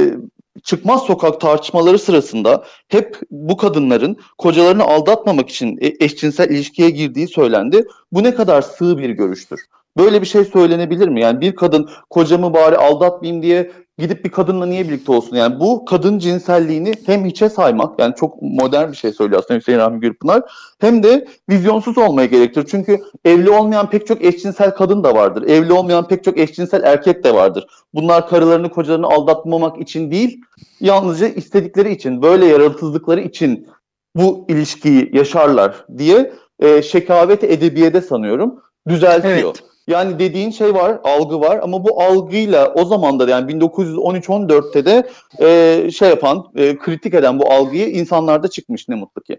çıkmaz 0.65 1.03
sokak 1.03 1.41
tartışmaları 1.41 1.99
sırasında 1.99 2.65
hep 2.89 3.21
bu 3.31 3.57
kadınların 3.57 4.17
kocalarını 4.39 4.85
aldatmamak 4.85 5.49
için 5.49 5.79
e, 5.81 6.05
eşcinsel 6.05 6.51
ilişkiye 6.51 6.91
girdiği 6.91 7.29
söylendi. 7.29 7.85
Bu 8.13 8.23
ne 8.23 8.35
kadar 8.35 8.63
sığ 8.63 8.99
bir 8.99 9.11
görüştür. 9.11 9.61
Böyle 9.97 10.21
bir 10.21 10.27
şey 10.27 10.45
söylenebilir 10.45 11.09
mi? 11.09 11.21
Yani 11.21 11.41
bir 11.41 11.57
kadın 11.57 11.89
kocamı 12.11 12.55
bari 12.55 12.77
aldatmayayım 12.77 13.43
diye 13.43 13.73
gidip 13.99 14.25
bir 14.25 14.31
kadınla 14.31 14.67
niye 14.67 14.89
birlikte 14.89 15.13
olsun? 15.13 15.37
Yani 15.37 15.61
bu 15.61 15.85
kadın 15.85 16.19
cinselliğini 16.19 16.93
hem 17.07 17.25
hiçe 17.25 17.49
saymak 17.49 17.99
yani 17.99 18.15
çok 18.15 18.43
modern 18.43 18.93
bir 18.93 18.97
şey 18.97 19.13
söylüyor 19.13 19.41
aslında 19.41 19.61
Hüseyin 19.61 19.79
Rahmi 19.79 20.01
Gürpınar 20.01 20.43
hem 20.81 21.03
de 21.03 21.27
vizyonsuz 21.51 21.99
olmaya 21.99 22.27
gerektir. 22.27 22.67
Çünkü 22.71 22.99
evli 23.25 23.51
olmayan 23.51 23.91
pek 23.91 24.07
çok 24.07 24.25
eşcinsel 24.25 24.75
kadın 24.75 25.05
da 25.05 25.15
vardır. 25.15 25.43
Evli 25.43 25.73
olmayan 25.73 26.09
pek 26.09 26.25
çok 26.25 26.39
eşcinsel 26.39 26.83
erkek 26.83 27.25
de 27.25 27.35
vardır. 27.35 27.67
Bunlar 27.95 28.29
karılarını 28.29 28.71
kocalarını 28.71 29.07
aldatmamak 29.07 29.81
için 29.81 30.11
değil 30.11 30.41
yalnızca 30.81 31.29
istedikleri 31.29 31.93
için 31.93 32.23
böyle 32.23 32.47
yaratıcılıkları 32.47 33.21
için 33.21 33.69
bu 34.17 34.45
ilişkiyi 34.49 35.11
yaşarlar 35.13 35.87
diye 35.99 36.33
e, 36.61 36.83
şekavet 36.83 37.45
edebiyede 37.45 38.01
sanıyorum 38.01 38.61
düzeltiyor. 38.89 39.35
Evet. 39.35 39.76
Yani 39.87 40.19
dediğin 40.19 40.51
şey 40.51 40.75
var, 40.75 40.99
algı 41.05 41.41
var 41.41 41.59
ama 41.63 41.85
bu 41.85 42.03
algıyla 42.03 42.75
o 42.75 42.85
zaman 42.85 43.19
da 43.19 43.31
yani 43.31 43.53
1913-14'te 43.53 44.85
de 44.85 45.09
e, 45.41 45.91
şey 45.91 46.09
yapan, 46.09 46.51
e, 46.57 46.79
kritik 46.79 47.15
eden 47.15 47.39
bu 47.39 47.53
algıyı 47.53 47.89
insanlarda 47.89 48.49
çıkmış 48.49 48.89
ne 48.89 48.95
mutlu 48.95 49.23
ki. 49.23 49.39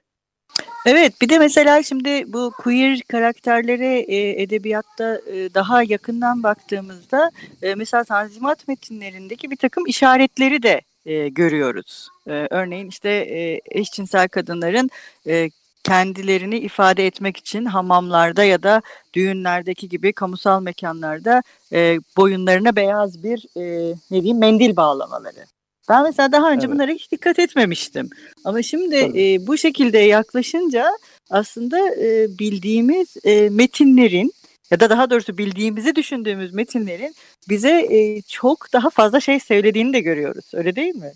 Evet 0.85 1.21
bir 1.21 1.29
de 1.29 1.39
mesela 1.39 1.83
şimdi 1.83 2.33
bu 2.33 2.51
queer 2.57 3.01
karakterlere 3.07 3.99
e, 3.99 4.41
edebiyatta 4.41 5.21
e, 5.33 5.53
daha 5.53 5.83
yakından 5.83 6.43
baktığımızda 6.43 7.31
e, 7.61 7.75
mesela 7.75 8.03
Tanzimat 8.03 8.67
metinlerindeki 8.67 9.51
bir 9.51 9.55
takım 9.55 9.85
işaretleri 9.87 10.63
de 10.63 10.81
e, 11.05 11.29
görüyoruz. 11.29 12.09
E, 12.27 12.47
örneğin 12.49 12.87
işte 12.87 13.09
e, 13.09 13.61
eşcinsel 13.65 14.27
kadınların 14.27 14.89
e, 15.27 15.49
kendilerini 15.87 16.57
ifade 16.57 17.07
etmek 17.07 17.37
için 17.37 17.65
hamamlarda 17.65 18.43
ya 18.43 18.63
da 18.63 18.81
düğünlerdeki 19.13 19.89
gibi 19.89 20.13
kamusal 20.13 20.61
mekanlarda 20.61 21.43
e, 21.73 21.99
boyunlarına 22.17 22.75
beyaz 22.75 23.23
bir 23.23 23.45
e, 23.57 23.95
ne 24.11 24.21
diyeyim 24.21 24.39
mendil 24.39 24.75
bağlamaları. 24.75 25.45
Ben 25.89 26.03
mesela 26.03 26.31
daha 26.31 26.51
önce 26.51 26.65
evet. 26.67 26.75
bunlara 26.75 26.91
hiç 26.91 27.11
dikkat 27.11 27.39
etmemiştim. 27.39 28.09
Ama 28.45 28.61
şimdi 28.61 28.95
e, 28.95 29.47
bu 29.47 29.57
şekilde 29.57 29.97
yaklaşınca 29.97 30.89
aslında 31.29 31.95
e, 31.95 32.27
bildiğimiz 32.39 33.07
e, 33.23 33.49
metinlerin 33.49 34.33
ya 34.71 34.79
da 34.79 34.89
daha 34.89 35.09
doğrusu 35.09 35.37
bildiğimizi 35.37 35.95
düşündüğümüz 35.95 36.53
metinlerin 36.53 37.15
bize 37.49 37.87
e, 37.91 38.21
çok 38.21 38.73
daha 38.73 38.89
fazla 38.89 39.19
şey 39.19 39.39
söylediğini 39.39 39.93
de 39.93 39.99
görüyoruz. 39.99 40.45
Öyle 40.53 40.75
değil 40.75 40.95
mi? 40.95 41.11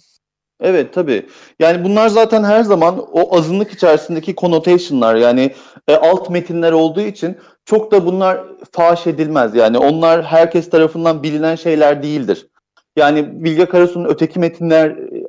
Evet 0.62 0.94
tabii. 0.94 1.26
Yani 1.60 1.84
bunlar 1.84 2.08
zaten 2.08 2.44
her 2.44 2.64
zaman 2.64 3.00
o 3.12 3.38
azınlık 3.38 3.72
içerisindeki 3.74 4.36
connotation'lar 4.36 5.16
yani 5.16 5.52
e, 5.88 5.96
alt 5.96 6.30
metinler 6.30 6.72
olduğu 6.72 7.02
için 7.02 7.38
çok 7.66 7.92
da 7.92 8.06
bunlar 8.06 8.44
faş 8.72 9.08
edilmez. 9.08 9.56
Yani 9.56 9.78
onlar 9.78 10.24
herkes 10.24 10.70
tarafından 10.70 11.24
bilinen 11.24 11.56
şeyler 11.56 12.04
değildir. 12.04 12.48
Yani 12.96 13.44
Bilge 13.44 13.66
Karasu'nun 13.66 14.10
Öteki 14.10 14.40
Metinler 14.40 14.90
e, 14.90 15.26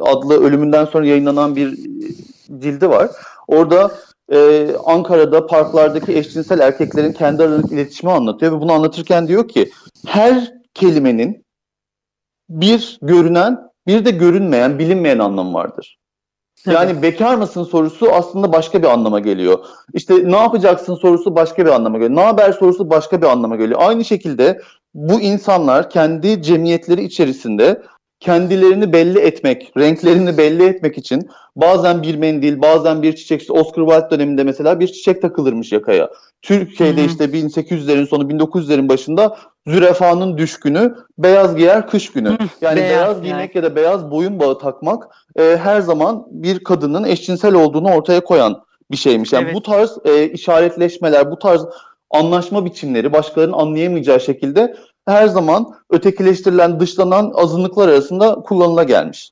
adlı 0.00 0.44
ölümünden 0.44 0.84
sonra 0.84 1.06
yayınlanan 1.06 1.56
bir 1.56 1.72
e, 1.72 2.60
cildi 2.60 2.88
var. 2.88 3.10
Orada 3.48 3.90
e, 4.32 4.68
Ankara'da 4.84 5.46
parklardaki 5.46 6.18
eşcinsel 6.18 6.60
erkeklerin 6.60 7.12
kendi 7.12 7.42
aralarındaki 7.42 7.74
iletişimi 7.74 8.12
anlatıyor 8.12 8.52
ve 8.52 8.60
bunu 8.60 8.72
anlatırken 8.72 9.28
diyor 9.28 9.48
ki 9.48 9.70
her 10.06 10.52
kelimenin 10.74 11.46
bir 12.48 12.98
görünen 13.02 13.65
bir 13.86 14.04
de 14.04 14.10
görünmeyen, 14.10 14.78
bilinmeyen 14.78 15.18
anlamı 15.18 15.54
vardır. 15.54 15.98
Yani 16.66 16.90
evet. 16.92 17.02
bekar 17.02 17.34
mısın 17.34 17.64
sorusu 17.64 18.12
aslında 18.12 18.52
başka 18.52 18.82
bir 18.82 18.86
anlama 18.86 19.20
geliyor. 19.20 19.64
İşte 19.94 20.14
ne 20.24 20.36
yapacaksın 20.36 20.94
sorusu 20.94 21.36
başka 21.36 21.66
bir 21.66 21.70
anlama 21.70 21.98
geliyor. 21.98 22.16
Ne 22.16 22.24
haber 22.24 22.52
sorusu 22.52 22.90
başka 22.90 23.22
bir 23.22 23.26
anlama 23.26 23.56
geliyor. 23.56 23.80
Aynı 23.82 24.04
şekilde 24.04 24.60
bu 24.94 25.20
insanlar 25.20 25.90
kendi 25.90 26.42
cemiyetleri 26.42 27.02
içerisinde 27.02 27.82
kendilerini 28.26 28.92
belli 28.92 29.18
etmek, 29.18 29.72
renklerini 29.78 30.38
belli 30.38 30.64
etmek 30.64 30.98
için 30.98 31.28
bazen 31.56 32.02
bir 32.02 32.14
mendil, 32.14 32.62
bazen 32.62 33.02
bir 33.02 33.16
çiçek. 33.16 33.40
İşte 33.40 33.52
Oscar 33.52 33.86
Wilde 33.86 34.10
döneminde 34.10 34.44
mesela 34.44 34.80
bir 34.80 34.86
çiçek 34.86 35.22
takılırmış 35.22 35.72
yakaya. 35.72 36.10
Türkiye'de 36.42 37.00
Hı-hı. 37.00 37.06
işte 37.06 37.24
1800'lerin 37.24 38.06
sonu 38.06 38.22
1900'lerin 38.22 38.88
başında 38.88 39.36
zürefanın 39.66 40.38
düşkünü 40.38 40.94
beyaz 41.18 41.56
giyer 41.56 41.86
kış 41.86 42.12
günü. 42.12 42.28
Hı, 42.28 42.36
yani 42.60 42.76
beyaz, 42.76 42.90
beyaz 42.90 43.22
giymek 43.22 43.54
yani. 43.54 43.64
ya 43.64 43.70
da 43.70 43.76
beyaz 43.76 44.10
boyun 44.10 44.40
bağı 44.40 44.58
takmak 44.58 45.08
e, 45.36 45.42
her 45.56 45.80
zaman 45.80 46.26
bir 46.30 46.64
kadının 46.64 47.04
eşcinsel 47.04 47.54
olduğunu 47.54 47.90
ortaya 47.94 48.20
koyan 48.20 48.62
bir 48.90 48.96
şeymiş. 48.96 49.32
Yani 49.32 49.44
evet. 49.44 49.54
bu 49.54 49.62
tarz 49.62 49.98
e, 50.04 50.28
işaretleşmeler, 50.28 51.30
bu 51.30 51.38
tarz 51.38 51.62
anlaşma 52.10 52.64
biçimleri 52.64 53.12
başkalarının 53.12 53.56
anlayamayacağı 53.56 54.20
şekilde 54.20 54.76
her 55.06 55.26
zaman 55.26 55.76
ötekileştirilen, 55.90 56.80
dışlanan 56.80 57.32
azınlıklar 57.34 57.88
arasında 57.88 58.34
kullanıla 58.34 58.82
gelmiş. 58.82 59.30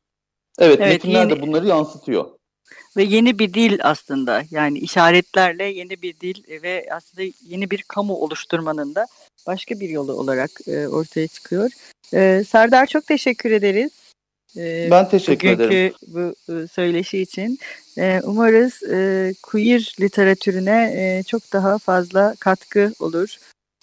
Evet, 0.58 0.78
evet 0.80 0.92
metinler 0.92 1.20
yeni, 1.20 1.30
de 1.30 1.42
bunları 1.42 1.66
yansıtıyor. 1.66 2.24
Ve 2.96 3.02
yeni 3.02 3.38
bir 3.38 3.54
dil 3.54 3.78
aslında 3.82 4.42
yani 4.50 4.78
işaretlerle 4.78 5.64
yeni 5.64 6.02
bir 6.02 6.20
dil 6.20 6.62
ve 6.62 6.86
aslında 6.92 7.30
yeni 7.42 7.70
bir 7.70 7.82
kamu 7.88 8.14
oluşturmanın 8.14 8.94
da 8.94 9.06
başka 9.46 9.80
bir 9.80 9.88
yolu 9.88 10.12
olarak 10.12 10.50
e, 10.66 10.88
ortaya 10.88 11.28
çıkıyor. 11.28 11.70
E, 12.14 12.44
Serdar 12.48 12.86
çok 12.86 13.06
teşekkür 13.06 13.50
ederiz. 13.50 13.92
E, 14.56 14.88
ben 14.90 15.08
teşekkür 15.08 15.48
ederim. 15.48 15.94
bu 16.06 16.52
e, 16.52 16.66
söyleşi 16.66 17.18
için. 17.18 17.58
E, 17.98 18.20
umarız 18.24 18.82
e, 18.82 19.34
queer 19.42 19.94
literatürüne 20.00 20.92
e, 20.96 21.22
çok 21.22 21.52
daha 21.52 21.78
fazla 21.78 22.34
katkı 22.40 22.92
olur. 23.00 23.38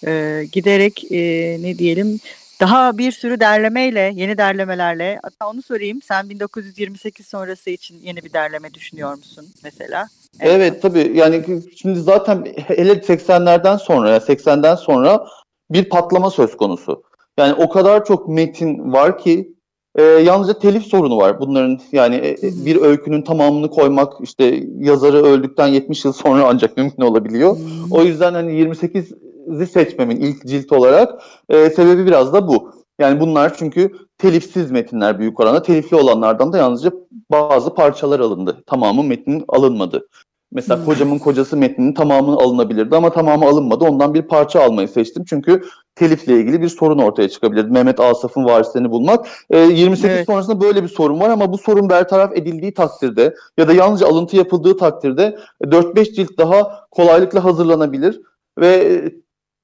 E, 0.06 0.44
giderek 0.52 1.12
e, 1.12 1.18
ne 1.62 1.78
diyelim 1.78 2.20
daha 2.62 2.98
bir 2.98 3.12
sürü 3.12 3.40
derlemeyle, 3.40 4.12
yeni 4.14 4.38
derlemelerle. 4.38 5.20
Hatta 5.22 5.50
onu 5.50 5.62
sorayım. 5.62 6.02
Sen 6.02 6.30
1928 6.30 7.26
sonrası 7.26 7.70
için 7.70 7.96
yeni 8.02 8.22
bir 8.24 8.32
derleme 8.32 8.74
düşünüyor 8.74 9.16
musun 9.16 9.46
mesela? 9.64 10.06
Evet, 10.40 10.54
evet 10.56 10.82
tabii. 10.82 11.12
Yani 11.14 11.44
şimdi 11.76 12.00
zaten 12.00 12.46
hele 12.56 12.92
80'lerden 12.92 13.76
sonra, 13.76 14.16
80'den 14.16 14.74
sonra 14.74 15.26
bir 15.70 15.88
patlama 15.88 16.30
söz 16.30 16.56
konusu. 16.56 17.02
Yani 17.38 17.54
o 17.54 17.68
kadar 17.68 18.04
çok 18.04 18.28
metin 18.28 18.92
var 18.92 19.18
ki 19.18 19.54
e, 19.96 20.02
yalnızca 20.02 20.58
telif 20.58 20.82
sorunu 20.82 21.16
var. 21.16 21.40
Bunların 21.40 21.80
yani 21.92 22.16
e, 22.16 22.36
bir 22.42 22.76
öykünün 22.76 23.22
tamamını 23.22 23.70
koymak 23.70 24.12
işte 24.20 24.64
yazarı 24.78 25.24
öldükten 25.24 25.66
70 25.66 26.04
yıl 26.04 26.12
sonra 26.12 26.44
ancak 26.48 26.76
mümkün 26.76 27.02
olabiliyor. 27.02 27.56
O 27.90 28.02
yüzden 28.02 28.34
hani 28.34 28.52
28'i 28.52 29.31
seçmemin 29.72 30.16
ilk 30.16 30.46
cilt 30.46 30.72
olarak 30.72 31.22
e, 31.48 31.70
sebebi 31.70 32.06
biraz 32.06 32.32
da 32.32 32.48
bu. 32.48 32.72
Yani 32.98 33.20
bunlar 33.20 33.54
çünkü 33.56 33.92
telifsiz 34.18 34.70
metinler 34.70 35.18
büyük 35.18 35.40
oranda. 35.40 35.62
Telifli 35.62 35.96
olanlardan 35.96 36.52
da 36.52 36.58
yalnızca 36.58 36.92
bazı 37.30 37.74
parçalar 37.74 38.20
alındı. 38.20 38.62
Tamamı 38.66 39.02
metnin 39.02 39.44
alınmadı. 39.48 40.08
Mesela 40.52 40.78
hmm. 40.78 40.84
kocamın 40.84 41.18
kocası 41.18 41.56
metninin 41.56 41.94
tamamı 41.94 42.36
alınabilirdi 42.36 42.96
ama 42.96 43.12
tamamı 43.12 43.44
alınmadı. 43.44 43.84
Ondan 43.84 44.14
bir 44.14 44.22
parça 44.22 44.62
almayı 44.62 44.88
seçtim. 44.88 45.24
Çünkü 45.28 45.62
telifle 45.94 46.40
ilgili 46.40 46.62
bir 46.62 46.68
sorun 46.68 46.98
ortaya 46.98 47.28
çıkabilirdi. 47.28 47.70
Mehmet 47.70 48.00
Asaf'ın 48.00 48.44
varislerini 48.44 48.90
bulmak. 48.90 49.26
E, 49.50 49.58
ee, 49.58 49.62
28 49.62 50.04
evet. 50.04 50.26
sonrasında 50.26 50.60
böyle 50.60 50.82
bir 50.82 50.88
sorun 50.88 51.20
var 51.20 51.30
ama 51.30 51.52
bu 51.52 51.58
sorun 51.58 51.88
bertaraf 51.88 52.36
edildiği 52.36 52.74
takdirde 52.74 53.34
ya 53.58 53.68
da 53.68 53.72
yalnızca 53.72 54.06
alıntı 54.06 54.36
yapıldığı 54.36 54.76
takdirde 54.76 55.38
4-5 55.62 56.14
cilt 56.14 56.38
daha 56.38 56.86
kolaylıkla 56.90 57.44
hazırlanabilir 57.44 58.20
ve 58.58 59.02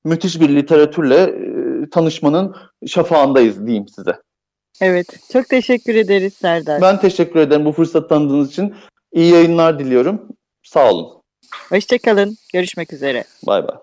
müthiş 0.05 0.41
bir 0.41 0.49
literatürle 0.49 1.23
e, 1.23 1.91
tanışmanın 1.91 2.57
şafağındayız 2.87 3.67
diyeyim 3.67 3.89
size. 3.89 4.17
Evet. 4.81 5.07
Çok 5.33 5.49
teşekkür 5.49 5.95
ederiz 5.95 6.35
Serdar. 6.35 6.83
Ben 6.83 7.01
teşekkür 7.01 7.41
ederim 7.41 7.65
bu 7.65 7.73
fırsat 7.73 8.09
tanıdığınız 8.09 8.51
için. 8.51 8.75
İyi 9.13 9.33
yayınlar 9.33 9.79
diliyorum. 9.79 10.29
Sağ 10.63 10.91
olun. 10.91 11.23
Hoşçakalın. 11.69 12.37
Görüşmek 12.53 12.93
üzere. 12.93 13.25
Bay 13.47 13.69
bay. 13.69 13.77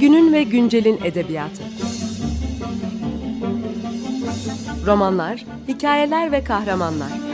Günün 0.00 0.32
ve 0.32 0.42
güncelin 0.42 1.00
edebiyatı. 1.04 1.62
Romanlar, 4.86 5.44
hikayeler 5.68 6.32
ve 6.32 6.44
kahramanlar. 6.44 7.33